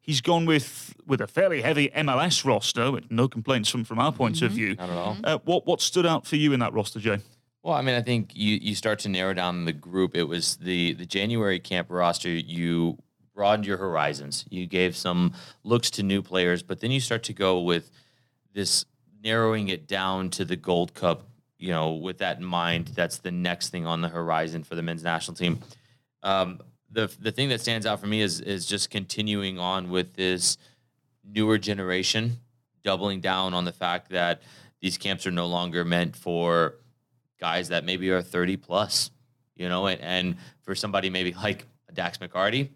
[0.00, 4.10] He's gone with with a fairly heavy MLS roster, with no complaints from, from our
[4.10, 4.46] point mm-hmm.
[4.46, 4.74] of view.
[4.74, 5.16] Not at all.
[5.22, 7.18] Uh, what what stood out for you in that roster, Jay?
[7.62, 10.16] Well, I mean, I think you, you start to narrow down the group.
[10.16, 12.30] It was the the January camp roster.
[12.30, 12.98] You
[13.38, 14.44] broadened your horizons.
[14.50, 17.88] You gave some looks to new players, but then you start to go with
[18.52, 18.84] this
[19.22, 21.22] narrowing it down to the Gold Cup.
[21.56, 24.82] You know, with that in mind, that's the next thing on the horizon for the
[24.82, 25.60] men's national team.
[26.24, 26.58] Um,
[26.90, 30.58] the the thing that stands out for me is is just continuing on with this
[31.24, 32.38] newer generation,
[32.82, 34.42] doubling down on the fact that
[34.80, 36.74] these camps are no longer meant for
[37.38, 39.12] guys that maybe are 30 plus,
[39.54, 42.70] you know, and, and for somebody maybe like Dax McCarty,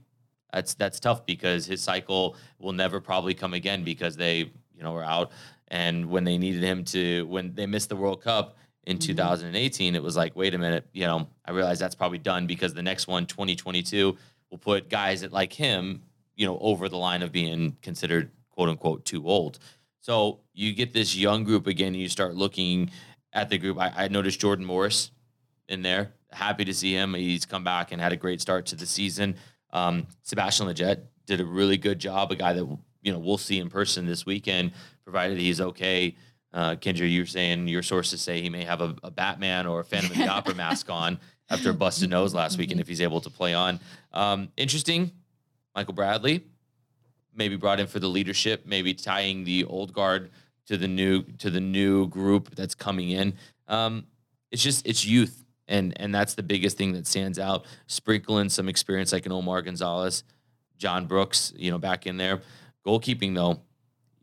[0.53, 4.93] that's that's tough because his cycle will never probably come again because they you know
[4.93, 5.33] were out.
[5.69, 9.09] And when they needed him to when they missed the World Cup in mm-hmm.
[9.09, 12.75] 2018 it was like wait a minute you know I realize that's probably done because
[12.75, 14.17] the next one 2022
[14.51, 16.03] will put guys that like him
[16.35, 19.59] you know over the line of being considered quote unquote too old.
[20.01, 22.91] So you get this young group again and you start looking
[23.33, 23.79] at the group.
[23.79, 25.12] I, I noticed Jordan Morris
[25.69, 26.12] in there.
[26.33, 27.15] Happy to see him.
[27.15, 29.37] He's come back and had a great start to the season
[29.73, 32.33] um, Sebastian Lletget did a really good job.
[32.33, 34.73] A guy that you know we'll see in person this weekend,
[35.05, 36.17] provided he's okay.
[36.53, 39.85] Uh, Kyndra, you're saying your sources say he may have a, a Batman or a
[39.85, 43.21] Phantom of the Opera mask on after a busted nose last weekend if he's able
[43.23, 43.81] to play on.
[44.13, 45.13] Um, interesting,
[45.75, 46.45] Michael Bradley
[47.35, 50.31] maybe brought in for the leadership, maybe tying the old guard
[50.67, 53.35] to the new to the new group that's coming in.
[53.69, 54.07] Um,
[54.51, 57.66] it's just it's youth and and that's the biggest thing that stands out.
[57.87, 60.25] Sprinkle in some experience like an Omar Gonzalez,
[60.77, 62.40] John Brooks, you know, back in there.
[62.87, 63.61] Goalkeeping though,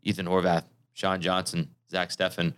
[0.02, 2.54] Ethan Horvath, Sean Johnson, Zach Steffen,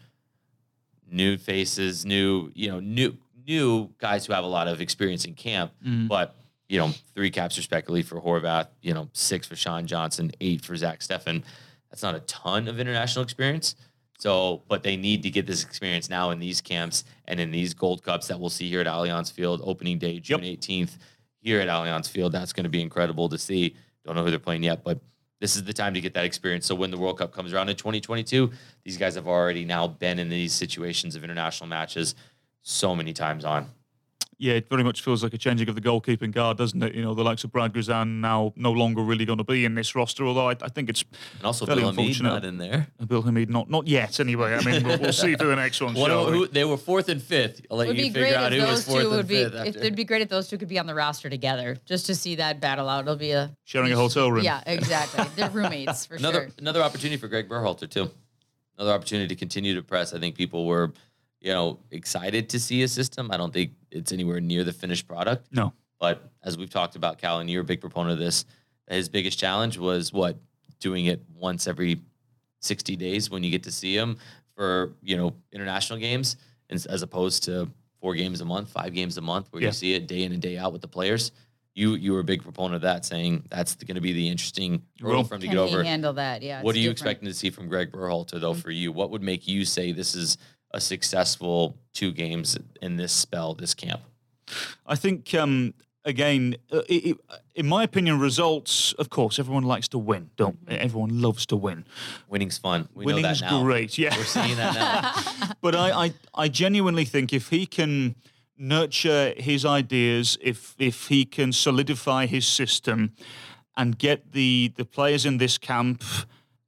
[1.10, 3.16] new faces, new, you know, new
[3.46, 6.06] new guys who have a lot of experience in camp, mm-hmm.
[6.06, 6.36] but
[6.68, 10.74] you know, three caps respectively for Horvath, you know, six for Sean Johnson, eight for
[10.74, 11.42] Zach Steffen.
[11.90, 13.76] That's not a ton of international experience.
[14.22, 17.74] So, but they need to get this experience now in these camps and in these
[17.74, 20.96] Gold Cups that we'll see here at Allianz Field, opening day, June 18th,
[21.40, 22.30] here at Allianz Field.
[22.30, 23.74] That's going to be incredible to see.
[24.04, 25.00] Don't know who they're playing yet, but
[25.40, 26.66] this is the time to get that experience.
[26.66, 28.52] So when the World Cup comes around in 2022,
[28.84, 32.14] these guys have already now been in these situations of international matches
[32.62, 33.72] so many times on.
[34.38, 36.94] Yeah, it very much feels like a changing of the goalkeeping guard, doesn't it?
[36.96, 39.74] You know, the likes of Brad Guzan now no longer really going to be in
[39.76, 41.04] this roster, although I, I think it's
[41.36, 42.28] And also fairly Bill Hamid unfortunate.
[42.30, 42.88] not in there.
[43.00, 44.54] Uh, Bill Hamid not not yet anyway.
[44.54, 45.94] I mean, we'll, we'll see for the next one.
[45.94, 46.38] One shall of- we?
[46.38, 47.60] who, they were fourth and fifth.
[47.70, 49.10] I'll let It would you be figure great out if who was those fourth two
[49.10, 49.44] would and be.
[49.44, 49.54] fifth.
[49.54, 49.78] If after.
[49.78, 52.34] it'd be great if those two could be on the roster together, just to see
[52.36, 53.02] that battle out.
[53.04, 54.42] It'll be a Sharing a hotel room.
[54.44, 55.24] Yeah, exactly.
[55.36, 56.50] They're roommates for another sure.
[56.58, 58.10] another opportunity for Greg Berhalter too.
[58.76, 60.12] Another opportunity to continue to press.
[60.14, 60.92] I think people were,
[61.42, 63.30] you know, excited to see a system.
[63.30, 65.48] I don't think it's anywhere near the finished product.
[65.52, 65.72] No.
[65.98, 68.44] But as we've talked about, Cal, and you're a big proponent of this,
[68.88, 70.36] his biggest challenge was what
[70.78, 72.00] doing it once every
[72.60, 74.16] 60 days when you get to see him
[74.54, 76.36] for you know international games,
[76.70, 77.68] as as opposed to
[78.00, 79.68] four games a month, five games a month, where Yeah.
[79.68, 81.32] you see it day in and day out with the players.
[81.74, 84.82] You you were a big proponent of that, saying that's going to be the interesting
[85.00, 85.24] hurdle will.
[85.24, 85.82] for him to Can get he over.
[85.84, 86.42] handle that?
[86.42, 86.62] Yeah.
[86.62, 86.98] What are you different.
[86.98, 88.60] expecting to see from Greg Berhalter though mm-hmm.
[88.60, 88.92] for you?
[88.92, 90.36] What would make you say this is
[90.72, 94.00] a successful two games in this spell, this camp?
[94.86, 97.18] I think um, again, uh, it, it,
[97.54, 98.92] in my opinion, results.
[98.94, 100.30] Of course, everyone likes to win.
[100.36, 101.84] Don't everyone loves to win?
[102.28, 102.88] Winning's fun.
[102.94, 103.62] We know Winning's that now.
[103.62, 103.98] great.
[103.98, 105.52] Yeah, We're seeing that now.
[105.60, 108.14] but I, I, I genuinely think if he can
[108.58, 113.12] nurture his ideas, if if he can solidify his system,
[113.76, 116.02] and get the the players in this camp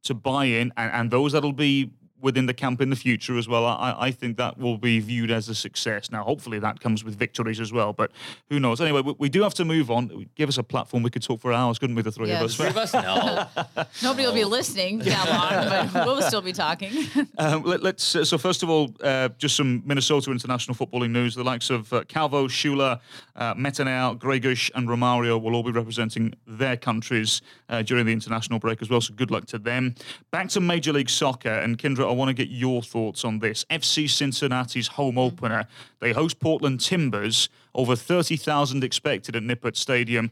[0.03, 1.91] to buy in, and, and those that'll be
[2.25, 5.31] within the camp in the future as well, I, I think that will be viewed
[5.31, 6.11] as a success.
[6.11, 8.11] Now, hopefully, that comes with victories as well, but
[8.49, 8.81] who knows?
[8.81, 10.27] Anyway, we, we do have to move on.
[10.35, 11.03] Give us a platform.
[11.03, 12.41] We could talk for hours, couldn't we, the three Yes.
[12.41, 12.57] of us?
[12.57, 12.95] Three of us?
[12.95, 13.85] No.
[14.03, 16.93] Nobody will be listening that long, but we'll still be talking.
[17.37, 21.35] Um, let, us uh, so first of all, uh, just some Minnesota international footballing news.
[21.35, 23.01] The likes of uh, Calvo, Schuler,
[23.37, 28.59] uh, Metanire, Gregus, and Romario will all be representing their countries uh, during the international
[28.61, 29.01] break as well.
[29.01, 29.95] So good luck to them.
[30.31, 33.65] Back to Major League Soccer, and Kyndra, I want to get your thoughts on this.
[33.71, 35.27] FC Cincinnati's home mm.
[35.27, 35.67] opener.
[36.01, 37.49] They host Portland Timbers.
[37.75, 40.31] Over thirty thousand expected at Nippert Stadium.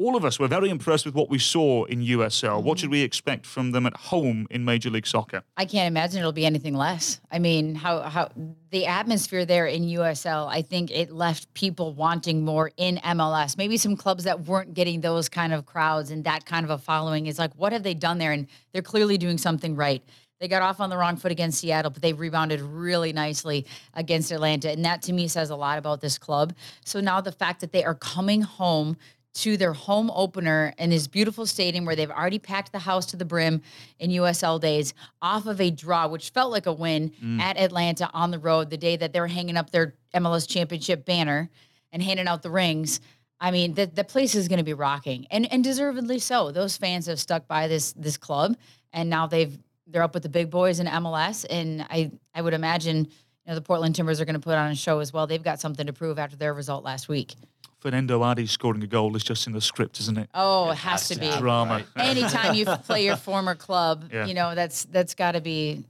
[0.00, 2.62] All of us were very impressed with what we saw in USL.
[2.62, 2.80] What mm-hmm.
[2.80, 5.42] should we expect from them at home in Major League Soccer?
[5.58, 7.20] I can't imagine it'll be anything less.
[7.30, 8.30] I mean, how how
[8.70, 13.58] the atmosphere there in USL, I think it left people wanting more in MLS.
[13.58, 16.78] Maybe some clubs that weren't getting those kind of crowds and that kind of a
[16.78, 18.32] following is like, what have they done there?
[18.32, 20.02] And they're clearly doing something right.
[20.40, 24.32] They got off on the wrong foot against Seattle, but they rebounded really nicely against
[24.32, 24.70] Atlanta.
[24.70, 26.54] And that to me says a lot about this club.
[26.84, 28.96] So now the fact that they are coming home
[29.32, 33.16] to their home opener in this beautiful stadium where they've already packed the house to
[33.16, 33.62] the brim
[33.98, 37.38] in USL days off of a draw, which felt like a win mm.
[37.38, 41.04] at Atlanta on the road the day that they were hanging up their MLS championship
[41.04, 41.48] banner
[41.92, 43.00] and handing out the rings.
[43.40, 46.50] I mean, the, the place is going to be rocking and, and deservedly so.
[46.50, 48.56] Those fans have stuck by this this club
[48.92, 49.58] and now they've
[49.90, 51.44] they're up with the big boys in MLS.
[51.48, 53.06] And I, I would imagine you
[53.46, 55.26] know, the Portland Timbers are going to put on a show as well.
[55.26, 57.34] They've got something to prove after their result last week.
[57.82, 60.28] Fanendo Adi scoring a goal is just in the script, isn't it?
[60.34, 61.30] Oh, it has to be.
[61.38, 61.82] Drama.
[61.96, 64.26] Anytime you play your former club, Yeah.
[64.26, 65.84] you know that's that's got to be.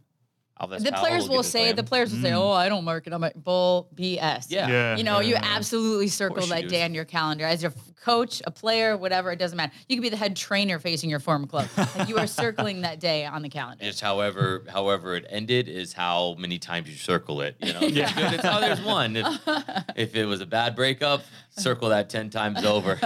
[0.61, 2.37] Alves The Powell players get will say play the players will say, mm.
[2.37, 4.68] "Oh, I don't mark it." I'm like, "Bull BS." Yeah.
[4.68, 4.96] Yeah.
[4.96, 5.42] You know, you yeah.
[5.42, 9.31] absolutely circle that day on your calendar as your coach, a player, whatever.
[9.31, 9.73] It doesn't matter.
[9.88, 11.68] You could be the head trainer facing your former club.
[11.77, 13.85] Like, you are circling that day on the calendar.
[13.85, 17.57] Just however, however it ended is how many times you circle it.
[17.61, 19.16] You know, if it's it's how there's one.
[19.16, 19.27] If,
[19.96, 22.99] if it was a bad breakup, circle that ten times over.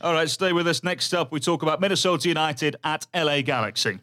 [0.00, 0.82] All right, stay with us.
[0.82, 3.98] Next up, we talk about Minnesota United at LA Galaxy.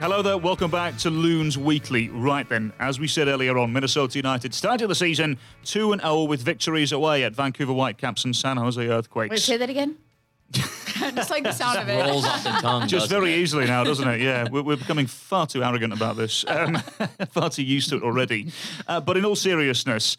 [0.00, 2.08] Hello there, welcome back to Loons Weekly.
[2.08, 6.22] Right then, as we said earlier on, Minnesota United started the season 2 and 0
[6.22, 9.30] with victories away at Vancouver Whitecaps and San Jose Earthquakes.
[9.32, 9.96] Wait, say that again.
[10.52, 12.06] Just like the sound of it.
[12.08, 12.86] Rolls off the tongue.
[12.86, 13.38] Just very it?
[13.38, 14.20] easily now, doesn't it?
[14.20, 16.76] Yeah, we're, we're becoming far too arrogant about this, um,
[17.30, 18.52] far too used to it already.
[18.86, 20.16] Uh, but in all seriousness,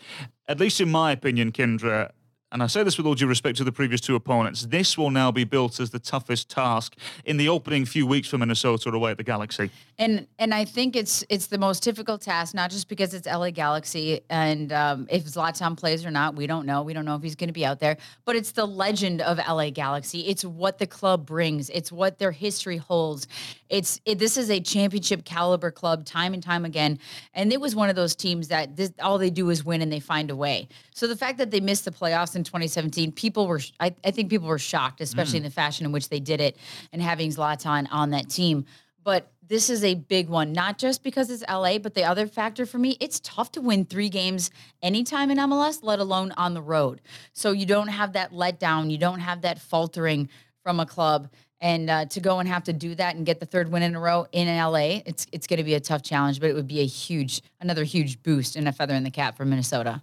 [0.50, 2.12] at least in my opinion, Kyndra,
[2.52, 5.12] and I say this with all due respect to the previous two opponents, this will
[5.12, 9.12] now be built as the toughest task in the opening few weeks for Minnesota away
[9.12, 9.70] at the Galaxy.
[10.00, 13.52] And and I think it's it's the most difficult task, not just because it's LA
[13.52, 16.82] Galaxy and um, if Zlatan plays or not, we don't know.
[16.82, 19.38] We don't know if he's going to be out there, but it's the legend of
[19.38, 20.22] LA Galaxy.
[20.22, 21.70] It's what the club brings.
[21.70, 23.28] It's what their history holds.
[23.70, 26.98] It's it, this is a championship caliber club, time and time again,
[27.36, 29.92] and it was one of those teams that this, all they do is win and
[29.92, 30.68] they find a way.
[30.94, 34.30] So the fact that they missed the playoffs in 2017, people were, I, I think
[34.30, 35.38] people were shocked, especially mm.
[35.38, 36.58] in the fashion in which they did it
[36.92, 38.66] and having Zlatan on that team.
[39.04, 42.66] But this is a big one, not just because it's LA, but the other factor
[42.66, 46.62] for me, it's tough to win three games anytime in MLS, let alone on the
[46.62, 47.02] road.
[47.34, 50.30] So you don't have that letdown, you don't have that faltering
[50.64, 51.30] from a club.
[51.62, 53.96] And uh, to go and have to do that and get the third win in
[53.96, 56.68] a row in LA, it's it's going to be a tough challenge, but it would
[56.70, 60.02] be a huge, another huge boost and a feather in the cap for Minnesota.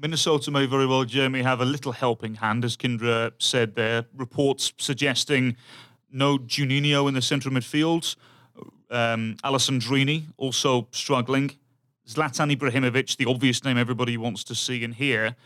[0.00, 4.04] Minnesota may very well, Jeremy, have a little helping hand, as Kyndra said there.
[4.14, 5.56] Reports suggesting
[6.12, 8.16] no Juninho in the central midfield.
[8.90, 11.50] Um, Alessandrini also struggling.
[12.06, 15.36] Zlatan Ibrahimovic, the obvious name everybody wants to see and hear.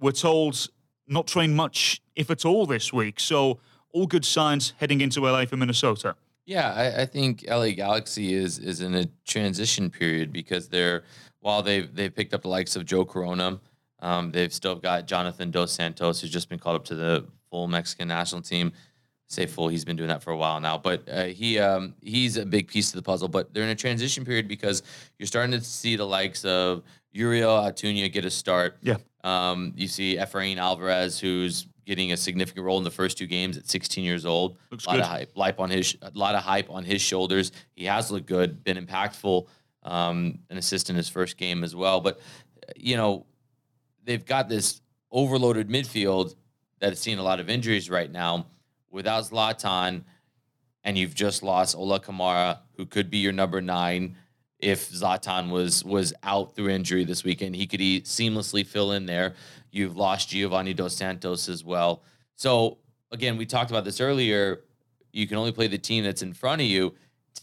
[0.00, 0.68] We're told
[1.06, 3.20] not trained much, if at all, this week.
[3.20, 3.58] So
[3.92, 6.14] all good signs heading into LA for Minnesota.
[6.46, 11.02] Yeah, I, I, think LA Galaxy is is in a transition period because they're
[11.44, 13.60] while they've they've picked up the likes of Joe Corona,
[14.00, 17.68] um, they've still got Jonathan Dos Santos, who's just been called up to the full
[17.68, 18.72] Mexican national team.
[19.28, 22.38] say full, he's been doing that for a while now, but uh, he um, he's
[22.38, 23.28] a big piece of the puzzle.
[23.28, 24.82] But they're in a transition period because
[25.18, 26.82] you're starting to see the likes of
[27.12, 28.78] Uriel Antuna get a start.
[28.80, 28.96] Yeah.
[29.22, 33.58] Um, you see Efrain Alvarez, who's getting a significant role in the first two games
[33.58, 34.56] at 16 years old.
[34.70, 35.02] Looks a lot good.
[35.02, 37.52] of hype, hype on his, a lot of hype on his shoulders.
[37.74, 39.46] He has looked good, been impactful
[39.84, 42.00] um, an assist in his first game as well.
[42.00, 42.20] But
[42.76, 43.26] you know,
[44.04, 44.80] they've got this
[45.10, 46.34] overloaded midfield
[46.80, 48.46] that is seen a lot of injuries right now.
[48.90, 50.04] Without Zlatan,
[50.84, 54.16] and you've just lost Ola Kamara, who could be your number nine
[54.60, 57.56] if Zlatan was was out through injury this weekend.
[57.56, 59.34] He could he seamlessly fill in there.
[59.70, 62.02] You've lost Giovanni Dos Santos as well.
[62.36, 62.78] So
[63.10, 64.60] again, we talked about this earlier.
[65.12, 66.94] You can only play the team that's in front of you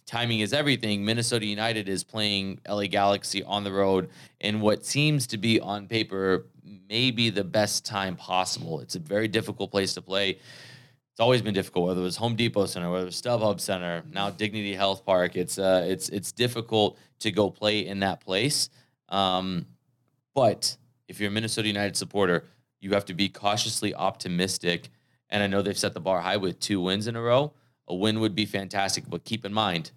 [0.06, 1.06] timing is everything.
[1.06, 5.88] Minnesota United is playing LA Galaxy on the road in what seems to be on
[5.88, 6.46] paper
[6.90, 8.82] maybe the best time possible.
[8.82, 10.32] It's a very difficult place to play.
[10.32, 14.04] It's always been difficult, whether it was Home Depot Center, whether it was StubHub Center,
[14.12, 15.36] now Dignity Health Park.
[15.36, 18.70] It's uh, it's it's difficult to go play in that place.
[19.10, 19.66] Um,
[20.34, 20.76] but
[21.08, 22.46] if you're a Minnesota United supporter,
[22.80, 24.90] you have to be cautiously optimistic.
[25.30, 27.54] And I know they've set the bar high with two wins in a row
[27.92, 29.92] a win would be fantastic, but keep in mind,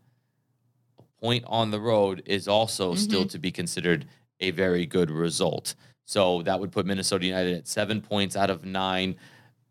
[0.98, 2.98] a point on the road is also mm-hmm.
[2.98, 4.06] still to be considered
[4.40, 5.76] a very good result.
[6.04, 9.14] So that would put Minnesota United at seven points out of nine.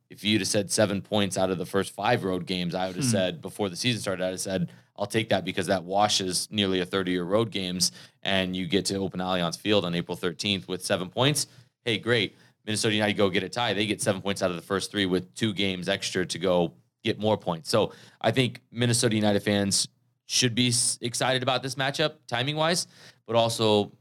[0.09, 2.95] If you'd have said seven points out of the first five road games, I would
[2.95, 3.11] have hmm.
[3.11, 6.79] said before the season started, I'd have said, I'll take that because that washes nearly
[6.79, 7.91] a 30 year road games
[8.23, 11.47] and you get to open Allianz Field on April 13th with seven points.
[11.83, 12.37] Hey, great.
[12.65, 13.73] Minnesota United go get a tie.
[13.73, 16.73] They get seven points out of the first three with two games extra to go
[17.03, 17.69] get more points.
[17.69, 17.91] So
[18.21, 19.87] I think Minnesota United fans
[20.25, 22.87] should be excited about this matchup, timing wise,
[23.27, 23.91] but also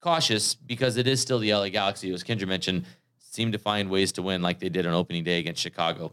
[0.00, 2.84] cautious because it is still the LA Galaxy, as Kyndra mentioned,
[3.18, 6.12] seem to find ways to win like they did on opening day against Chicago.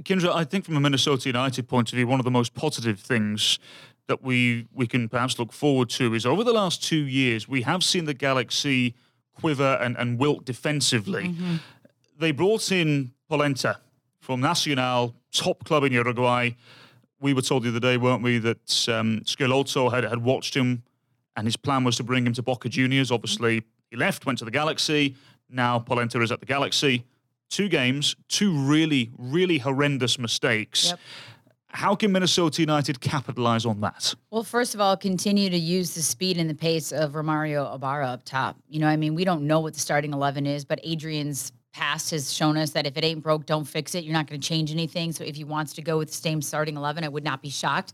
[0.00, 2.98] Kyndra, I think from a Minnesota United point of view, one of the most positive
[2.98, 3.58] things
[4.06, 7.62] that we we can perhaps look forward to is over the last two years, we
[7.62, 8.94] have seen the Galaxy
[9.34, 11.28] quiver and, and wilt defensively.
[11.28, 11.56] Mm-hmm.
[12.18, 13.78] They brought in Polenta
[14.20, 16.50] from Nacional, top club in Uruguay.
[17.20, 19.22] We were told the other day, weren't we, that um,
[19.90, 20.82] had, had watched him
[21.36, 23.10] and his plan was to bring him to Boca Juniors.
[23.10, 25.16] Obviously, he left, went to the Galaxy.
[25.48, 27.04] Now Polenta is at the Galaxy.
[27.50, 30.88] Two games, two really, really horrendous mistakes.
[30.88, 31.00] Yep.
[31.68, 34.14] How can Minnesota United capitalize on that?
[34.30, 38.06] Well, first of all, continue to use the speed and the pace of Romario Ibarra
[38.06, 38.56] up top.
[38.68, 42.10] You know, I mean, we don't know what the starting 11 is, but Adrian's past
[42.12, 44.04] has shown us that if it ain't broke, don't fix it.
[44.04, 45.12] You're not going to change anything.
[45.12, 47.50] So if he wants to go with the same starting 11, I would not be
[47.50, 47.92] shocked.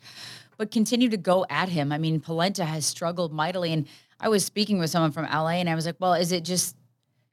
[0.57, 1.91] But continue to go at him.
[1.91, 3.73] I mean, Polenta has struggled mightily.
[3.73, 3.87] And
[4.21, 6.77] I was speaking with someone from LA and I was like, well, is it just,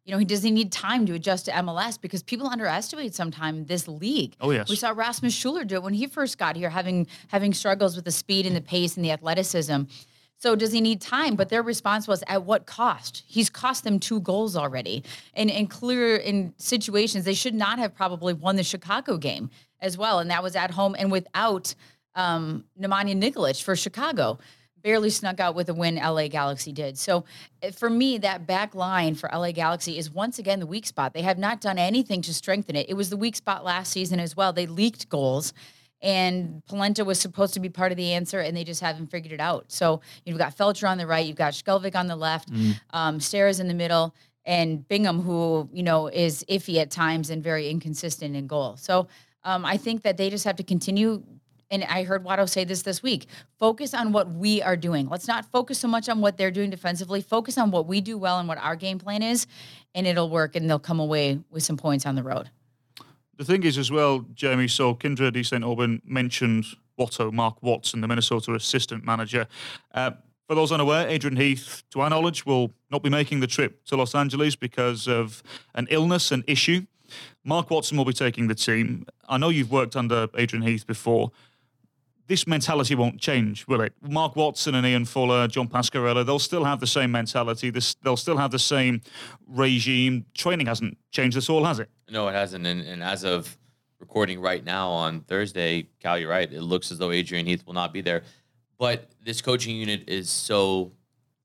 [0.05, 3.89] you know, he doesn't need time to adjust to MLS because people underestimate sometimes this
[3.89, 4.37] league.
[4.39, 7.53] Oh yes, we saw Rasmus Schuler do it when he first got here, having having
[7.53, 9.83] struggles with the speed and the pace and the athleticism.
[10.39, 11.35] So does he need time?
[11.35, 13.23] But their response was, at what cost?
[13.27, 15.03] He's cost them two goals already.
[15.33, 19.97] And, and clear in situations, they should not have probably won the Chicago game as
[19.97, 20.19] well.
[20.19, 21.73] And that was at home and without
[22.15, 24.37] um, Nemanja Nikolic for Chicago.
[24.83, 26.97] barely snuck out with a win LA Galaxy did.
[26.97, 27.25] So
[27.61, 31.13] eh, for me, that back line for LA Galaxy is once again the weak spot.
[31.13, 32.89] They have not done anything to strengthen it.
[32.89, 34.53] It was the weak spot last season as well.
[34.53, 35.51] They leaked goals.
[36.01, 39.33] And Polenta was supposed to be part of the answer, and they just haven't figured
[39.33, 39.71] it out.
[39.71, 42.79] So you've got Feltscher on the right, you've got Skjelvik on the left, mm.
[42.91, 44.13] um, Steres in the middle,
[44.45, 48.77] and Bingham, who you know is iffy at times and very inconsistent in goal.
[48.77, 49.07] So
[49.43, 51.23] um, I think that they just have to continue
[51.69, 53.27] and I heard Watto say this this week
[53.59, 55.09] focus on what we are doing.
[55.09, 57.21] Let's not focus so much on what they're doing defensively.
[57.21, 59.47] Focus on what we do well and what our game plan is,
[59.93, 62.49] and it'll work and they'll come away with some points on the road.
[63.37, 65.63] The thing is, as well, Jeremy, so Kyndra de St.
[65.63, 66.65] Aubin mentioned
[66.99, 69.47] Watto, Mark Watson, the Minnesota assistant manager.
[69.93, 70.11] Uh,
[70.47, 73.95] for those unaware, Adrian Heath, to our knowledge, will not be making the trip to
[73.95, 75.43] Los Angeles because of
[75.75, 76.87] an illness, an issue.
[77.43, 79.05] Mark Watson will be taking the team.
[79.29, 81.31] I know you've worked under Adrian Heath before
[82.27, 83.93] this mentality won't change, will it?
[84.01, 87.69] Mark Watson and Ian Fuller, John Pascarella, they'll still have the same mentality.
[87.69, 89.01] This, they'll still have the same
[89.47, 90.25] regime.
[90.33, 91.89] Training hasn't changed at all, has it?
[92.09, 92.65] No, it hasn't.
[92.65, 93.57] And, and as of
[93.99, 96.51] recording right now on Thursday, Cal, you're right.
[96.51, 98.23] It looks as though Adrian Heath will not be there.
[98.77, 100.91] But this coaching unit is so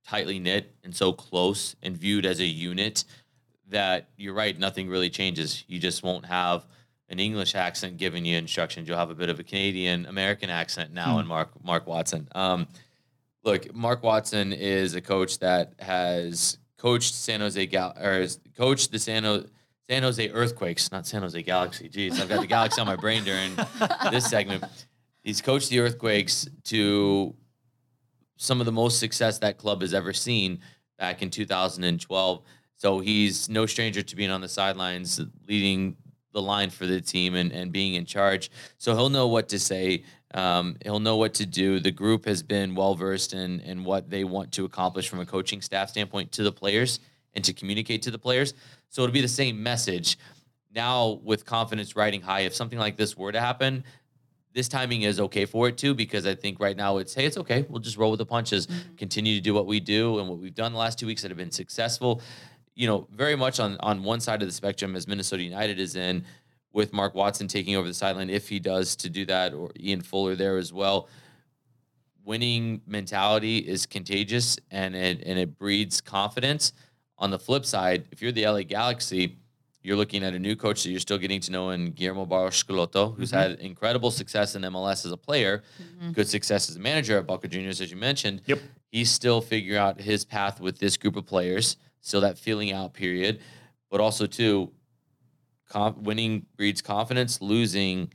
[0.07, 3.05] tightly knit and so close and viewed as a unit
[3.69, 4.59] that you're right.
[4.59, 5.65] Nothing really changes.
[5.69, 6.67] You just won't have–
[7.13, 8.89] an English accent giving you instructions.
[8.89, 11.21] You'll have a bit of a Canadian American accent now hmm.
[11.21, 12.27] in Mark Mark Watson.
[12.35, 12.67] Um,
[13.45, 18.99] look, Mark Watson is a coach that has coached San Jose Gal or coached the
[18.99, 19.47] San Jose.
[19.91, 21.89] San Jose Earthquakes, not San Jose Galaxy.
[21.89, 23.55] Jeez, I've got the Galaxy on my brain during
[24.11, 24.65] this segment.
[25.25, 27.35] He's coached the Earthquakes to
[28.37, 30.61] some of the most success that club has ever seen
[30.99, 32.43] back in 2012.
[32.77, 35.97] So he's no stranger to being on the sidelines, leading
[36.33, 38.51] the line for the team and, and being in charge.
[38.79, 40.05] So he'll know what to say.
[40.35, 41.79] Um, he'll know what to do.
[41.79, 45.27] The group has been well versed in, in what they want to accomplish from a
[45.27, 47.01] coaching staff standpoint to the players
[47.35, 48.55] and to communicate to the players.
[48.89, 50.19] So it'll be the same message.
[50.75, 53.85] Now, with confidence riding high, if something like this were to happen,
[54.55, 57.39] this timing is okay for it too, because I think right now it's hey, it's
[57.39, 57.65] okay.
[57.69, 58.97] We'll just roll with the punches, mm-hmm.
[58.97, 61.31] continue to do what we do and what we've done the last two weeks that
[61.31, 62.21] have been successful
[62.75, 65.97] you know, very much on on one side of the spectrum as Minnesota United is
[65.97, 66.25] in,
[66.73, 70.01] with Mark Watson taking over the sideline if he does to do that, or Ian
[70.01, 71.09] Fuller there as well.
[72.25, 76.73] Winning mentality is contagious and it and it breeds confidence.
[77.19, 79.37] On the flip side, if you're the LA Galaxy,
[79.83, 82.55] you're looking at a new coach that you're still getting to know in Guillermo Barros
[82.55, 83.51] Schelotto, who's mm-hmm.
[83.51, 86.13] had incredible success in MLS as a player, mm-hmm.
[86.13, 88.43] good success as a manager at Boca Juniors, as you mentioned.
[88.47, 88.61] Yep.
[88.91, 92.93] He's still figuring out his path with this group of players still that feeling out
[92.93, 93.41] period,
[93.91, 94.71] but also too,
[95.97, 98.13] winning breeds confidence, losing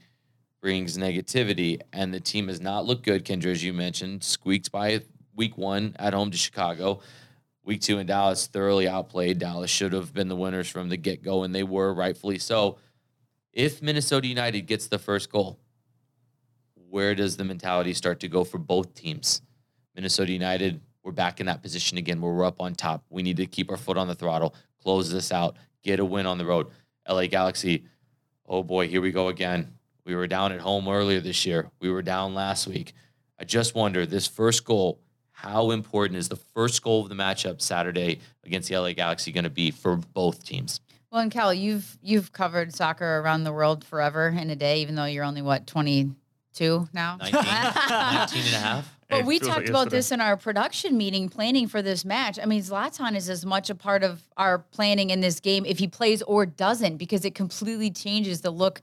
[0.62, 3.26] brings negativity, and the team has not looked good.
[3.26, 5.02] Kyndra, as you mentioned, squeaked by
[5.36, 7.00] week one at home to Chicago.
[7.64, 9.40] Week two in Dallas, thoroughly outplayed.
[9.40, 12.78] Dallas should have been the winners from the get go, and they were rightfully so.
[13.54, 15.60] If Minnesota United gets the first goal,
[16.90, 19.42] where does the mentality start to go for both teams?
[19.96, 23.02] Minnesota United we're back in that position again where we're up on top.
[23.10, 24.54] We need to keep our foot on the throttle,
[24.84, 26.68] close this out, get a win on the road.
[27.08, 27.86] LA Galaxy,
[28.46, 29.74] oh boy, here we go again.
[30.04, 31.72] We were down at home earlier this year.
[31.80, 32.92] We were down last week.
[33.40, 35.00] I just wonder this first goal,
[35.32, 39.46] how important is the first goal of the matchup Saturday against the LA Galaxy going
[39.46, 40.82] to be for both teams?
[41.10, 44.96] Well, and Cal, you've you've covered soccer around the world forever in a day, even
[44.96, 47.16] though you're only what 22 now.
[47.16, 48.97] 19, 19 and a half.
[49.10, 52.38] But we talked like about this in our production meeting, planning for this match.
[52.42, 55.80] I mean, Zlatan is as much a part of our planning in this game if
[55.80, 58.82] he plays or doesn't, because it completely changes the look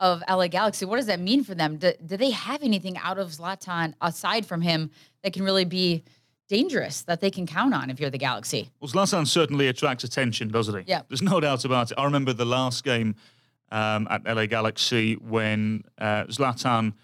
[0.00, 0.84] of LA Galaxy.
[0.84, 1.76] What does that mean for them?
[1.76, 4.90] Do, do they have anything out of Zlatan aside from him
[5.22, 6.04] that can really be
[6.48, 8.70] dangerous that they can count on if you're the Galaxy?
[8.80, 10.84] Well, Zlatan certainly attracts attention, doesn't he?
[10.86, 11.02] Yeah.
[11.08, 11.98] There's no doubt about it.
[11.98, 13.14] I remember the last game
[13.72, 16.94] um, at LA Galaxy when uh, Zlatan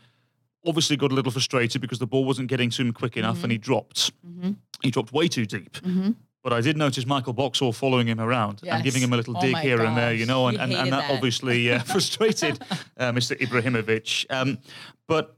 [0.67, 3.45] obviously got a little frustrated because the ball wasn't getting to him quick enough mm-hmm.
[3.45, 4.13] and he dropped.
[4.27, 4.53] Mm-hmm.
[4.83, 5.73] He dropped way too deep.
[5.73, 6.13] Mm-hmm.
[6.43, 8.75] But I did notice Michael Boxall following him around yes.
[8.75, 9.87] and giving him a little oh dig here gosh.
[9.87, 11.11] and there, you know, and, and, and, that, that.
[11.11, 12.61] obviously uh, frustrated
[12.97, 13.39] uh, Mr.
[13.39, 14.27] Ibrahimovic.
[14.29, 14.59] Um,
[15.07, 15.37] but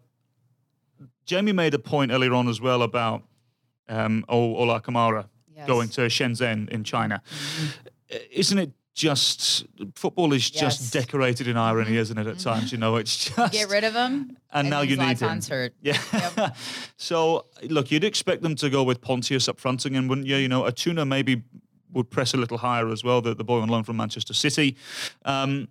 [1.27, 3.23] Jamie made a point earlier on as well about
[3.89, 5.67] um, Ola Kamara yes.
[5.67, 7.23] going to Shenzhen in China.
[7.27, 8.17] Mm-hmm.
[8.31, 10.79] Isn't it just football is yes.
[10.79, 11.99] just decorated in irony, mm-hmm.
[11.99, 12.27] isn't it?
[12.27, 12.49] At mm-hmm.
[12.49, 14.13] times, you know, it's just get rid of them,
[14.53, 15.41] and, and now you need him.
[15.43, 15.75] Hurt.
[15.83, 16.01] Yeah.
[16.13, 16.57] Yep.
[16.97, 20.37] so look, you'd expect them to go with Pontius up front again, wouldn't you?
[20.37, 21.43] You know, Antuna maybe
[21.93, 23.21] would press a little higher as well.
[23.21, 24.77] The, the boy on loan from Manchester City.
[25.25, 25.69] Um,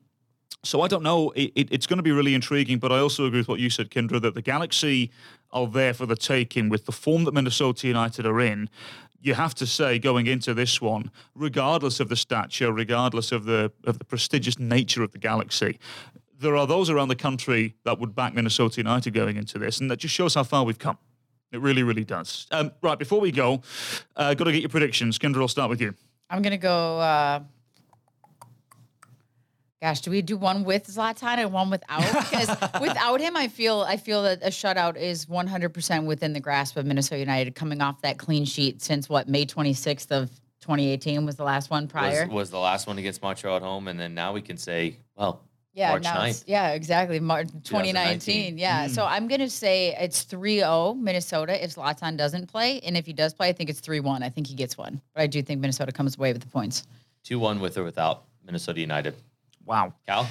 [0.64, 1.32] so I don't know.
[1.32, 3.70] It, it, it's going to be really intriguing, but I also agree with what you
[3.70, 5.12] said, Kyndra, that the Galaxy
[5.52, 8.70] are there for the taking with the form that Minnesota United are in.
[9.24, 13.72] You have to say going into this one, regardless of the stature, regardless of the
[13.86, 15.80] of the prestigious nature of the Galaxy,
[16.38, 19.90] there are those around the country that would back Minnesota United going into this, and
[19.90, 20.98] that just shows how far we've come.
[21.54, 22.48] It really, really does.
[22.52, 23.62] Um, right, before we go,
[24.18, 25.18] uh, got to get your predictions.
[25.18, 25.94] Kyndra, I'll start with you.
[26.30, 27.00] I'm gonna go.
[27.00, 27.40] Uh,
[29.84, 32.04] gosh, do we do one with Zlatan and one without?
[32.24, 32.48] Because
[32.82, 36.86] without him, I feel I feel that a shutout is 100% within the grasp of
[36.86, 40.30] Minnesota United, coming off that clean sheet since what May 26th of
[40.62, 42.26] 2018 was the last one prior.
[42.26, 44.96] Was, was the last one against Montreal at home, and then now we can say,
[45.18, 46.44] well, yeah, March now 9th.
[46.48, 47.20] yeah, exactly.
[47.20, 48.54] March 2019.
[48.54, 48.58] 2019.
[48.58, 48.86] Yeah.
[48.86, 48.90] Mm.
[48.92, 52.80] So I'm going to say it's 3-0 Minnesota if Zlatan doesn't play.
[52.82, 54.22] And if he does play, I think it's 3-1.
[54.22, 55.02] I think he gets one.
[55.16, 56.84] But I do think Minnesota comes away with the points.
[57.24, 59.16] 2 1 with or without Minnesota United.
[59.66, 59.94] Wow.
[60.08, 60.28] Cal,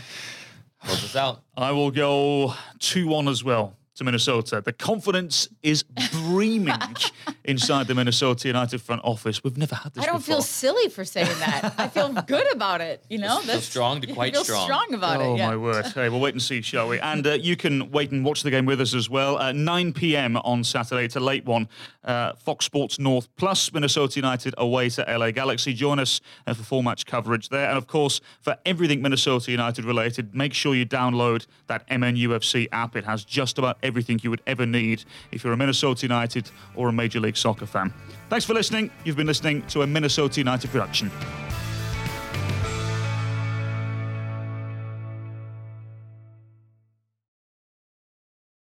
[0.82, 1.42] close us out.
[1.56, 4.62] I will go 2 1 as well to Minnesota.
[4.64, 6.74] The confidence is brimming
[7.44, 9.42] inside the Minnesota United front office.
[9.44, 10.36] We've never had this I don't before.
[10.36, 11.74] feel silly for saying that.
[11.78, 13.04] I feel good about it.
[13.10, 14.64] You know, Feel strong to quite feel strong.
[14.64, 15.38] strong about Oh it.
[15.38, 15.48] Yeah.
[15.48, 15.86] my word!
[15.86, 17.00] Hey, we'll wait and see, shall we?
[17.00, 19.38] And uh, you can wait and watch the game with us as well.
[19.38, 20.36] At 9 p.m.
[20.38, 21.68] on Saturday, it's a late one.
[22.04, 25.72] Uh, Fox Sports North plus Minnesota United away to LA Galaxy.
[25.74, 29.84] Join us uh, for full match coverage there, and of course for everything Minnesota United
[29.84, 30.34] related.
[30.34, 32.96] Make sure you download that MNUFC app.
[32.96, 36.88] It has just about everything you would ever need if you're a Minnesota United or
[36.88, 37.92] a Major League Soccer fan.
[38.28, 38.90] Thanks for listening.
[39.04, 41.10] You've been listening to a Minnesota United production.